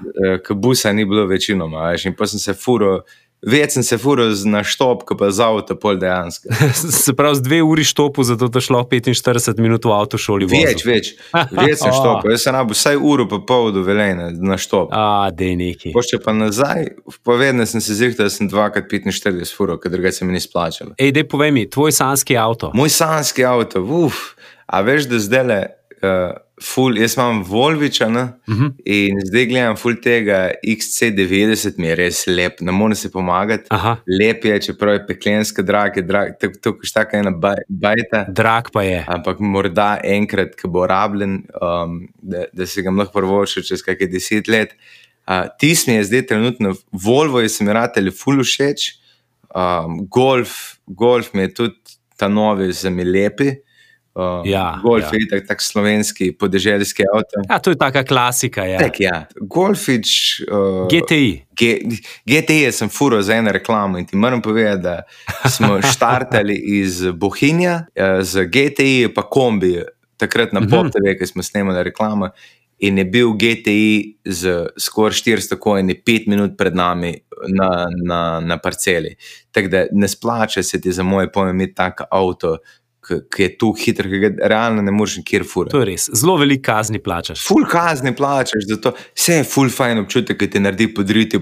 ker 0.46 0.58
busa 0.58 0.94
ni 0.94 1.06
bilo 1.06 1.28
večinoma. 1.30 1.92
In 2.06 2.16
pa 2.18 2.26
sem 2.28 2.42
se 2.42 2.58
furo 2.58 3.04
Več 3.46 3.76
sem 3.76 3.84
se 3.86 4.00
furil 4.02 4.32
na 4.50 4.64
štop, 4.66 5.04
kot 5.06 5.20
pa 5.20 5.28
za 5.30 5.46
avto, 5.52 5.76
pol 5.78 6.00
dejansko. 6.02 6.50
se 7.04 7.14
pravi, 7.14 7.38
z 7.38 7.46
dve 7.46 7.60
uri 7.62 7.84
štopu, 7.86 8.26
zato 8.26 8.50
da 8.50 8.62
šlo 8.64 8.82
45 8.90 9.62
minut 9.62 9.86
v 9.86 9.94
avto 9.94 10.18
šoli. 10.18 10.48
Več, 10.50 10.82
več, 10.88 11.12
več 11.54 11.78
sem 11.84 11.94
štopil. 11.94 12.34
Jaz 12.34 12.48
sem 12.48 12.58
rabo 12.58 12.74
vsaj 12.74 12.98
uro 12.98 13.28
pa 13.30 13.38
pol 13.46 13.70
do 13.76 13.86
velene 13.86 14.32
na 14.42 14.58
štop. 14.58 14.90
A, 14.90 15.30
dej 15.30 15.54
neki. 15.60 15.94
Pošče 15.94 16.22
pa 16.26 16.34
nazaj, 16.34 16.98
povedno 17.22 17.68
sem 17.70 17.84
se 17.84 18.00
zrihtal, 18.00 18.26
da 18.26 18.34
sem 18.34 18.50
2x45 18.50 19.54
furil, 19.54 19.78
ker 19.84 19.94
drugače 19.94 20.24
se 20.24 20.26
mi 20.26 20.34
ni 20.34 20.42
splačalo. 20.42 20.98
Ej, 20.98 21.14
dej 21.20 21.28
povej 21.30 21.54
mi, 21.54 21.68
tvoj 21.70 21.94
sanski 21.94 22.40
avto. 22.42 22.74
Moj 22.74 22.90
sanski 22.90 23.46
avto, 23.46 23.86
uf, 23.86 24.34
a 24.66 24.82
veš, 24.82 25.12
da 25.14 25.22
zdaj 25.22 25.46
le. 25.46 25.62
Uh, 26.02 26.34
Ful, 26.64 26.98
jaz 26.98 27.14
imam 27.18 27.44
Volviča 27.46 28.08
no? 28.10 28.22
uh 28.22 28.54
mhm. 28.54 28.66
-huh. 28.66 28.72
in 28.86 29.20
zdaj 29.26 29.46
gledam 29.46 29.76
ful 29.78 29.96
tega 30.02 30.52
XC90, 30.68 31.74
mi 31.78 31.88
je 31.88 31.96
res 31.96 32.28
lep, 32.28 32.62
ne 32.62 32.72
morem 32.72 32.96
si 32.96 33.12
pomagati. 33.12 33.64
Aha. 33.70 33.98
Lep 34.22 34.46
je, 34.46 34.62
čeprav 34.62 34.94
je 34.94 35.08
peklenska, 35.08 35.62
drag 35.62 35.98
je, 35.98 36.02
drag, 36.02 36.32
tako 36.42 36.78
je 36.84 36.92
tako 36.94 37.18
ena 37.18 37.32
bajta. 37.70 38.26
Drag 38.30 38.72
pa 38.74 38.84
je. 38.84 39.06
Ampak 39.08 39.40
morda 39.40 40.00
enkrat, 40.04 40.56
ko 40.62 40.68
bo 40.68 40.88
rabljen, 40.88 41.44
um, 41.62 42.08
da, 42.22 42.46
da 42.54 42.66
se 42.66 42.82
ga 42.82 42.90
lahko 42.90 43.20
prvošil 43.20 43.64
čez 43.64 43.84
kakšne 43.86 44.08
deset 44.08 44.48
let. 44.48 44.74
Uh, 45.28 45.46
Tisti 45.60 45.92
mi 45.92 45.98
je 45.98 46.04
zdaj 46.04 46.26
trenutno, 46.26 46.74
Volvo 46.92 47.40
je 47.40 47.50
se 47.50 47.64
mi 47.64 47.74
ratelj 47.74 48.12
ful 48.12 48.42
všeč, 48.44 48.96
um, 49.56 50.08
golf, 50.10 50.80
golf 50.88 51.34
mi 51.34 51.42
je 51.42 51.54
tudi 51.54 51.76
ta 52.18 52.28
novi, 52.28 52.72
zemi 52.74 53.04
lepi. 53.04 53.67
Uh, 54.18 54.42
ja, 54.50 54.80
golf 54.82 55.04
ja. 55.04 55.10
je 55.14 55.28
tak, 55.30 55.48
tak 55.48 55.62
slovenski 55.62 56.32
podeželjski 56.34 57.04
avto. 57.14 57.42
Ja, 57.50 57.60
to 57.60 57.70
je 57.70 57.78
taka 57.78 58.02
klasika. 58.04 58.66
Ja. 58.66 58.80
Tak, 58.80 59.00
ja. 59.00 59.26
Golfič. 59.42 60.42
Uh, 60.50 60.88
GTI. 60.90 61.46
G, 61.54 61.78
GTI 62.26 62.72
sem 62.74 62.90
furo 62.90 63.22
za 63.22 63.36
eno 63.38 63.52
reklamo 63.54 63.98
in 63.98 64.06
ti 64.06 64.18
moram 64.18 64.42
povedati, 64.42 64.82
da 64.82 65.04
smo 65.50 65.78
štartali 65.94 66.56
iz 66.56 67.04
Bohinja 67.14 67.86
uh, 67.94 68.24
z 68.26 68.46
GTI, 68.50 69.14
pa 69.16 69.22
kombi, 69.22 69.84
takrat 70.18 70.54
na 70.54 70.66
mhm. 70.66 70.70
PopTV, 70.70 71.14
ki 71.20 71.28
smo 71.28 71.44
snemali 71.44 71.84
reklamo. 71.84 72.30
In 72.80 72.98
je 72.98 73.06
bil 73.06 73.38
GTI 73.38 74.18
z 74.26 74.66
skoraj 74.82 75.22
400 75.22 75.60
kojeni, 75.62 76.02
pet 76.02 76.26
minut 76.26 76.58
pred 76.58 76.76
nami 76.76 77.14
na, 77.54 77.86
na, 78.06 78.40
na 78.40 78.58
parceli. 78.58 79.14
Tako 79.52 79.68
da 79.68 79.86
ne 79.92 80.08
splača 80.08 80.64
se 80.64 80.82
ti 80.82 80.92
za 80.92 81.04
moje 81.04 81.32
pojme 81.32 81.52
imeti 81.52 81.74
tak 81.74 82.02
avto, 82.12 82.58
ki 83.08 83.44
je 83.44 83.50
tu 83.58 83.72
hiter, 83.78 84.10
ki 84.12 84.20
ga 84.24 84.32
realno 84.52 84.84
ne 84.86 84.92
moreš 84.92 85.18
nikjer 85.22 85.46
furati. 85.48 85.76
To 85.76 85.84
je 85.84 85.90
res, 85.92 86.10
zelo 86.14 86.38
veliko 86.42 86.66
kazni 86.72 87.00
plačaš. 87.04 87.46
Ful 87.48 87.66
kazni 87.70 88.16
plačaš, 88.16 88.68
zato 88.70 88.94
vse 89.16 89.40
je 89.42 89.46
ful 89.48 89.72
fajn 89.74 90.04
občutek, 90.04 90.40
ki 90.40 90.50
ti 90.56 90.64
naredi 90.64 90.90
podriti. 90.94 91.42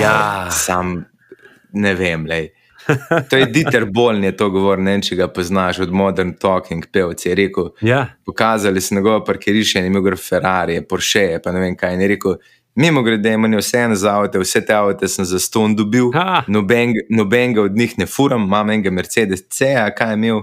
Ja, 0.00 0.50
sam 0.52 1.00
ne 1.72 1.94
vem, 1.94 2.26
lej. 2.28 2.52
To 3.30 3.36
je 3.36 3.46
Dieter 3.46 3.86
Boln, 3.88 4.24
je 4.24 4.34
to 4.36 4.50
govoril, 4.52 4.84
ne 4.84 4.98
če 5.02 5.16
ga 5.16 5.28
poznaš 5.32 5.80
od 5.86 5.92
Modern 5.94 6.34
Talking, 6.40 6.84
pevci. 6.92 7.30
Je 7.30 7.36
rekel, 7.38 7.70
ja. 7.80 8.02
pokazali 8.26 8.80
so 8.80 8.94
njegovo 8.94 9.22
parkirišče 9.24 9.80
in 9.80 9.88
imel 9.88 10.16
Ferrari, 10.20 10.82
Porsche, 10.88 11.40
pa 11.44 11.52
ne 11.52 11.62
vem 11.64 11.76
kaj. 11.76 11.96
In 11.96 12.04
je 12.04 12.10
rekel, 12.14 12.36
Mimo 12.74 13.02
grede, 13.02 13.32
imam 13.32 13.54
vse 13.56 13.78
ene 13.78 13.94
za 13.94 14.16
avto, 14.18 14.40
vse 14.40 14.64
te 14.66 14.74
avto 14.74 15.08
sem 15.08 15.24
za 15.24 15.38
ston 15.38 15.76
dobil, 15.76 16.10
nobenega 16.48 17.06
noben 17.10 17.58
od 17.58 17.76
njih 17.76 17.98
ne 17.98 18.06
furam, 18.06 18.42
imam 18.42 18.70
enega 18.70 18.90
Mercedes 18.90 19.46
C, 19.48 19.74
kaj 19.96 20.10
je 20.10 20.14
imel. 20.14 20.42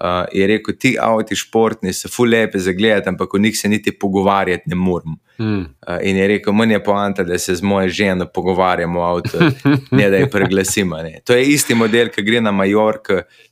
Uh, 0.00 0.24
je 0.32 0.46
rekel, 0.46 0.74
ti 0.74 0.96
avti 1.00 1.36
športni 1.38 1.92
so 1.94 2.08
fu 2.10 2.24
lepe 2.26 2.58
za 2.58 2.72
gledati, 2.72 3.08
ampak 3.08 3.34
o 3.34 3.38
njih 3.38 3.54
se 3.58 3.68
niti 3.68 3.92
pogovarjati 3.98 4.62
ne 4.66 4.74
morem. 4.74 5.14
Mm. 5.38 5.60
Uh, 5.60 5.66
in 6.02 6.16
je 6.16 6.26
rekel, 6.28 6.52
meni 6.52 6.74
je 6.74 6.82
poanta, 6.84 7.22
da 7.24 7.38
se 7.38 7.54
z 7.54 7.62
mojo 7.62 7.88
ženo 7.88 8.26
pogovarjamo 8.26 9.00
o 9.00 9.04
avtu, 9.04 9.38
ne 9.98 10.10
da 10.10 10.16
je 10.16 10.30
preglasimo. 10.30 10.96
Ne. 10.96 11.20
To 11.24 11.32
je 11.32 11.44
isti 11.46 11.74
model, 11.74 12.10
ki 12.10 12.22
gre 12.22 12.40
na 12.40 12.50
Majork, 12.50 13.08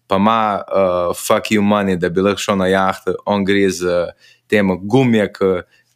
pa 0.06 0.16
ima 0.16 0.62
uh, 0.66 1.16
fuck 1.16 1.52
you 1.54 1.62
money, 1.62 1.96
da 1.96 2.08
bi 2.08 2.20
lahko 2.20 2.42
šel 2.42 2.58
na 2.58 2.66
jahto, 2.66 3.14
on 3.26 3.44
gre 3.44 3.70
z 3.70 3.86
uh, 3.86 4.34
tem 4.50 4.74
gumijak 4.82 5.38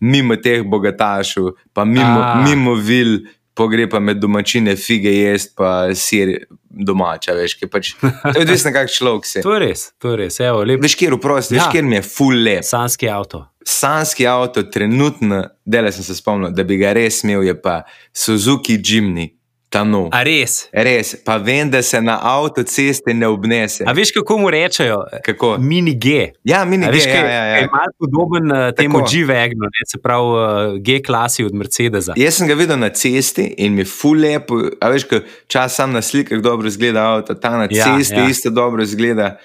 mimo 0.00 0.36
teh 0.36 0.62
bogatašov, 0.62 1.52
pa 1.72 1.84
mimo, 1.84 2.42
mimo 2.44 2.74
vil, 2.74 3.20
pogreba 3.56 4.00
med 4.00 4.20
domačine, 4.20 4.76
fige 4.76 5.12
jesti, 5.12 5.54
pa 5.56 5.94
sir 5.96 6.34
domača, 6.76 7.32
veš, 7.32 7.54
ki 7.56 7.68
pač. 7.72 7.94
To 8.00 8.34
je 8.36 8.44
odvisno, 8.44 8.72
kak 8.74 8.92
človek 8.92 9.28
si. 9.28 9.42
To 9.44 9.54
je 9.56 9.60
res, 9.64 9.86
to 10.02 10.12
je 10.12 10.18
res. 10.20 10.40
Evo, 10.44 10.60
lep... 10.68 10.82
Veš, 10.84 10.96
kjer 11.00 11.16
uprosti, 11.16 11.56
ja. 11.56 11.62
veš, 11.64 11.72
kjer 11.72 11.88
mi 11.88 11.96
je 11.96 12.02
full 12.04 12.42
lep. 12.44 12.66
Sanski 12.68 13.08
avto. 13.08 13.46
Sanski 13.66 14.26
avto, 14.28 14.66
trenutno, 14.72 15.40
dele 15.64 15.92
sem 15.92 16.04
se 16.04 16.18
spomnil, 16.18 16.52
da 16.54 16.66
bi 16.68 16.76
ga 16.82 16.92
res 16.96 17.22
imel, 17.24 17.46
je 17.48 17.56
pa 17.60 17.80
Suzuki 18.12 18.76
Jimny. 18.76 19.30
Tanu. 19.68 20.08
A 20.12 20.22
res? 20.22 20.68
Res, 20.72 21.16
pa 21.24 21.36
vem, 21.42 21.70
da 21.70 21.82
se 21.82 22.00
na 22.00 22.18
avtocesti 22.22 23.14
ne 23.14 23.26
obnese. 23.26 23.84
A 23.86 23.92
veš, 23.92 24.12
kako 24.14 24.38
mu 24.38 24.50
rečejo? 24.50 25.00
Kako? 25.24 25.56
Mini 25.58 25.94
G. 25.98 26.30
Ja, 26.44 26.64
mini 26.64 26.86
G. 26.86 27.02
Ja, 27.08 27.14
ja, 27.14 27.44
ja. 27.44 27.56
Je 27.56 27.68
malo 27.72 27.92
podoben 27.98 28.52
uh, 28.52 28.70
temu 28.76 29.02
G-Wagnu, 29.10 29.70
se 29.86 29.98
pravi 30.02 30.22
uh, 30.22 30.78
G-klasi 30.82 31.44
od 31.44 31.54
Mercedesa. 31.54 32.14
Jaz 32.16 32.38
sem 32.38 32.48
ga 32.48 32.54
videl 32.54 32.78
na 32.78 32.92
cesti 32.94 33.54
in 33.58 33.74
mi 33.74 33.84
lepo. 34.22 34.62
A 34.80 34.88
veš, 34.94 35.08
čas 35.46 35.74
sam 35.74 35.92
na 35.92 36.02
slikah 36.02 36.38
dobro 36.40 36.68
izgleda 36.68 37.02
avto, 37.02 37.34
ta 37.34 37.56
na 37.56 37.66
ja, 37.70 37.84
cesti 37.84 38.22
ja. 38.22 38.28
isto 38.28 38.50
dobro 38.50 38.82
izgleda. 38.82 39.36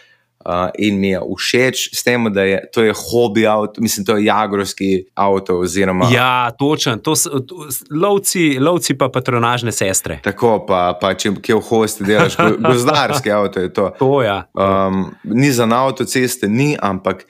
Uh, 0.45 0.69
in 0.77 0.99
mi 0.99 1.11
je 1.13 1.19
všeč 1.37 1.89
s 1.93 2.03
tem, 2.03 2.25
da 2.33 2.43
je 2.43 2.61
to 2.73 2.83
je 2.83 2.93
hobi 2.93 3.47
avto, 3.47 3.81
mislim, 3.81 4.05
to 4.05 4.17
je 4.17 4.25
jagorski 4.25 5.05
avto. 5.15 5.59
Oziroma, 5.61 6.09
ja, 6.13 6.51
točen, 6.59 6.99
to 6.99 7.15
so 7.15 7.43
lovci, 7.91 8.57
lovci 8.59 8.97
pa 8.97 9.09
patronažne 9.13 9.71
sestre. 9.71 10.19
Tako 10.23 10.63
pa, 10.67 10.97
pa 11.01 11.13
če 11.13 11.35
kje 11.41 11.59
v 11.59 11.63
hosti 11.69 12.07
delaš, 12.09 12.39
gozdarski 12.71 13.31
avto 13.31 13.61
je 13.61 13.73
to. 13.73 13.91
to 13.99 14.21
ja. 14.25 14.43
um, 14.57 15.11
ni 15.23 15.51
za 15.51 15.69
avtoceste, 15.69 16.49
ni, 16.49 16.75
ampak. 16.81 17.25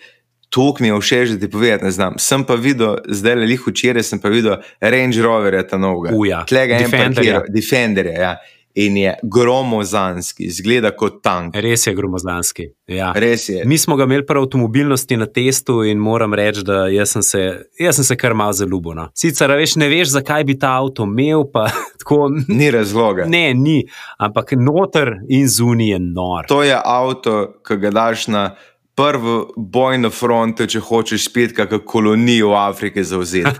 To 0.51 0.73
mi 0.83 0.89
je 0.89 0.97
všeč, 0.99 1.29
da 1.31 1.39
ti 1.39 1.47
povem, 1.47 1.79
ne 1.79 1.91
znam. 1.95 2.17
Sem 2.19 2.43
pa 2.43 2.57
videl, 2.59 2.97
zdaj 3.07 3.37
le 3.39 3.45
jih 3.53 3.61
včeraj, 3.69 4.03
sem 4.03 4.19
pa 4.19 4.27
videl 4.27 4.57
Range 4.83 5.21
Rover, 5.23 5.55
ta 5.63 5.79
novega. 5.79 6.11
Uja, 6.11 6.41
tega 6.43 6.75
je 6.75 6.89
Defender. 6.89 7.45
Defender, 7.47 8.09
ja 8.11 8.33
in 8.75 8.97
je 8.97 9.13
gromozanski, 9.23 10.49
zgleda 10.49 10.91
kot 10.95 11.21
tank. 11.23 11.55
Res 11.55 11.87
je 11.87 11.93
gromozanski. 11.95 12.67
Ja. 12.87 13.11
Res 13.15 13.49
je. 13.49 13.65
Mi 13.65 13.77
smo 13.77 13.95
ga 13.95 14.03
imeli 14.03 14.25
prav 14.25 14.43
avtomobilnosti 14.43 15.17
na 15.17 15.25
testu 15.25 15.83
in 15.83 15.97
moram 15.97 16.33
reči, 16.33 16.63
da 16.63 16.87
jaz 16.91 17.15
sem 17.15 17.23
se, 17.23 17.43
jaz 17.79 17.95
sem 17.95 18.07
se 18.07 18.17
kar 18.17 18.33
malo 18.33 18.53
zaljubil. 18.53 18.95
No. 18.97 19.07
Sicer 19.15 19.51
veš, 19.57 19.75
ne 19.81 19.89
veš, 19.91 20.11
zakaj 20.15 20.43
bi 20.47 20.57
ta 20.59 20.75
avto 20.79 21.07
imel. 21.07 21.45
Pa, 21.53 21.67
tako, 21.99 22.29
ni 22.47 22.71
razloga. 22.71 23.25
Ne, 23.29 23.53
ni, 23.53 23.81
ampak 24.19 24.55
noter 24.57 25.17
in 25.29 25.47
zunaj 25.49 25.93
je 25.93 25.99
nor. 25.99 26.49
To 26.51 26.63
je 26.63 26.75
avto, 26.75 27.37
ki 27.67 27.79
ga 27.81 27.93
daš 27.95 28.27
na 28.31 28.43
prvo 28.95 29.53
bojno 29.55 30.09
fronto, 30.09 30.65
če 30.67 30.81
hočeš 30.83 31.25
spet 31.29 31.53
kakšno 31.55 31.79
kolonijo 31.87 32.51
v 32.51 32.57
Afriki 32.59 33.03
zauzeti. 33.03 33.53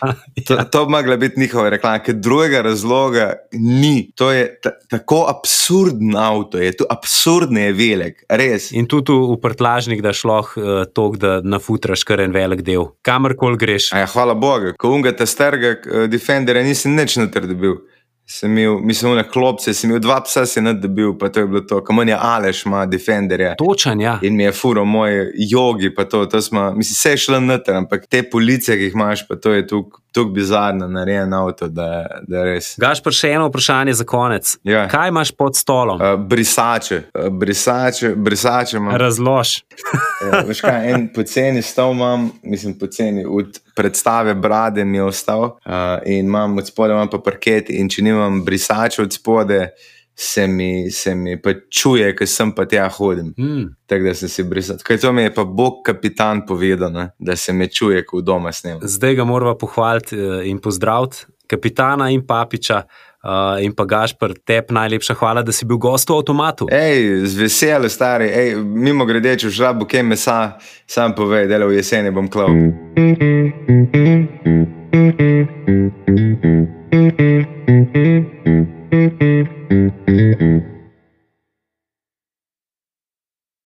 to, 0.46 0.58
to 0.70 0.84
bi 0.86 0.94
mogla 0.94 1.16
biti 1.20 1.40
njihova 1.40 1.70
reklama, 1.74 2.02
ker 2.04 2.14
drugega 2.14 2.62
razloga 2.62 3.32
ni. 3.52 4.10
To 4.14 4.30
je 4.32 4.46
tako 4.90 5.24
absurden 5.28 6.16
avto, 6.16 6.58
je 6.58 6.72
to 6.76 6.86
absurdno 6.90 7.60
je 7.60 7.72
velik, 7.72 8.22
res. 8.28 8.70
In 8.72 8.86
tudi 8.86 9.12
v 9.16 9.38
prtlažnik, 9.42 10.02
da 10.04 10.14
šloh 10.14 10.54
uh, 10.56 10.64
eh, 10.66 10.84
to, 10.94 11.08
da 11.18 11.40
nafutraš 11.42 12.06
kar 12.06 12.22
en 12.22 12.34
velik 12.34 12.62
del, 12.66 12.92
kamorkoli 13.06 13.58
greš. 13.60 13.90
Ja, 13.92 14.06
hvala 14.10 14.34
Bogu, 14.38 14.76
ko 14.78 14.94
ungate 14.94 15.26
starega 15.26 15.76
uh, 15.76 16.06
Defendera, 16.10 16.62
nisem 16.62 16.94
nič 16.96 17.18
natrdobil 17.20 17.80
sem 18.26 18.58
imel, 18.58 18.78
mislim, 18.82 19.14
na 19.16 19.22
klopce, 19.22 19.74
sem 19.74 19.90
imel 19.90 20.00
dva 20.02 20.20
psa, 20.24 20.46
se 20.46 20.58
je 20.60 20.64
nadbil, 20.64 21.12
pa 21.18 21.28
to 21.28 21.40
je 21.40 21.46
bilo 21.46 21.60
to, 21.60 21.84
kam 21.84 22.08
je 22.08 22.18
Aleš, 22.20 22.64
ima 22.66 22.86
Defenderja. 22.86 23.54
Točen, 23.58 24.00
ja. 24.00 24.18
In 24.22 24.36
mi 24.36 24.42
je 24.42 24.52
furo 24.52 24.84
moje 24.84 25.32
jogi, 25.36 25.94
pa 25.94 26.04
to, 26.04 26.26
to 26.26 26.42
smo, 26.42 26.70
mislim, 26.70 26.94
vse 26.94 27.10
je 27.10 27.16
šlo 27.16 27.40
noter, 27.40 27.74
ampak 27.74 28.06
te 28.10 28.22
police, 28.30 28.76
ki 28.76 28.90
jih 28.90 28.94
imaš, 28.94 29.28
pa 29.28 29.36
to 29.36 29.52
je 29.52 29.66
tukaj 29.66 30.06
tako 30.16 30.28
bizarno 30.28 30.88
narejen 30.88 31.34
avto, 31.34 31.68
da, 31.68 32.06
da 32.28 32.44
res. 32.44 32.74
Gaš 32.80 33.02
pa 33.04 33.12
še 33.12 33.34
eno 33.36 33.50
vprašanje 33.50 33.92
za 33.98 34.06
konec. 34.08 34.54
Ja. 34.64 34.86
Kaj 34.88 35.12
imaš 35.12 35.32
pod 35.36 35.58
stolom? 35.58 36.00
Uh, 36.00 36.16
brisače, 36.16 37.02
uh, 37.12 37.28
brisače, 37.28 38.14
brisače 38.16 38.78
imam. 38.80 38.96
Razlož. 38.96 39.58
ja, 40.24 40.40
veš 40.48 40.64
kaj, 40.64 40.90
en 40.92 41.08
poceni 41.12 41.62
stol 41.62 41.92
imam, 41.92 42.30
mislim, 42.42 42.78
poceni 42.80 43.26
od 43.28 43.60
predstave 43.76 44.34
brade 44.34 44.84
mi 44.84 44.98
je 44.98 45.04
ostal 45.04 45.42
uh, 45.42 45.50
in 46.06 46.26
imam 46.26 46.58
od 46.58 46.66
spode, 46.66 46.92
imam 46.92 47.10
pa 47.12 47.18
parket 47.18 47.70
in 47.70 47.90
če 47.92 48.02
nimam 48.02 48.40
brisače 48.44 49.02
od 49.02 49.12
spode, 49.12 49.60
se 50.16 50.46
mi, 50.46 50.90
se 50.90 51.14
mi 51.14 51.36
pa 51.42 51.52
čuje, 51.70 52.08
ker 52.16 52.28
sem 52.28 52.54
pa 52.56 52.64
tja 52.64 52.88
hodim. 52.88 53.34
Mm. 53.36 53.66
Tako 53.86 54.08
da 54.08 54.14
sem 54.16 54.32
si 54.32 54.44
brisal. 54.48 54.80
Kaj 54.82 55.02
to 55.02 55.12
mi 55.12 55.26
je 55.26 55.34
pa 55.34 55.44
Bog 55.44 55.82
kapitan 55.84 56.40
povedal, 56.48 56.92
ne? 56.92 57.10
da 57.18 57.36
se 57.36 57.52
me 57.52 57.68
čuje, 57.68 58.00
ko 58.06 58.22
doma 58.24 58.52
snem. 58.52 58.80
Zdaj 58.82 59.14
ga 59.20 59.28
moramo 59.28 59.58
pohvaliti 59.60 60.16
eh, 60.16 60.46
in 60.48 60.58
pozdraviti, 60.58 61.26
kapitana 61.46 62.08
in 62.10 62.24
papiča. 62.26 62.80
Uh, 62.86 63.05
in 63.62 63.74
pa 63.74 63.84
Gašpr, 63.84 64.34
tebi 64.46 64.74
najlepša 64.76 65.14
hvala, 65.18 65.42
da 65.42 65.52
si 65.52 65.66
bil 65.66 65.78
gost 65.82 66.10
v 66.10 66.18
avtomatu. 66.18 66.68
Ej, 66.70 67.26
z 67.26 67.42
veseljem, 67.42 67.90
stari, 67.90 68.30
Ej, 68.30 68.56
mimo 68.60 69.06
grede, 69.08 69.36
če 69.42 69.50
žrabo 69.50 69.88
kaj 69.88 70.02
mesa, 70.06 70.38
sam 70.86 71.14
povej, 71.16 71.48
da 71.50 71.58
le 71.58 71.66
v 71.70 71.80
jeseni 71.80 72.10
bom. 72.10 72.28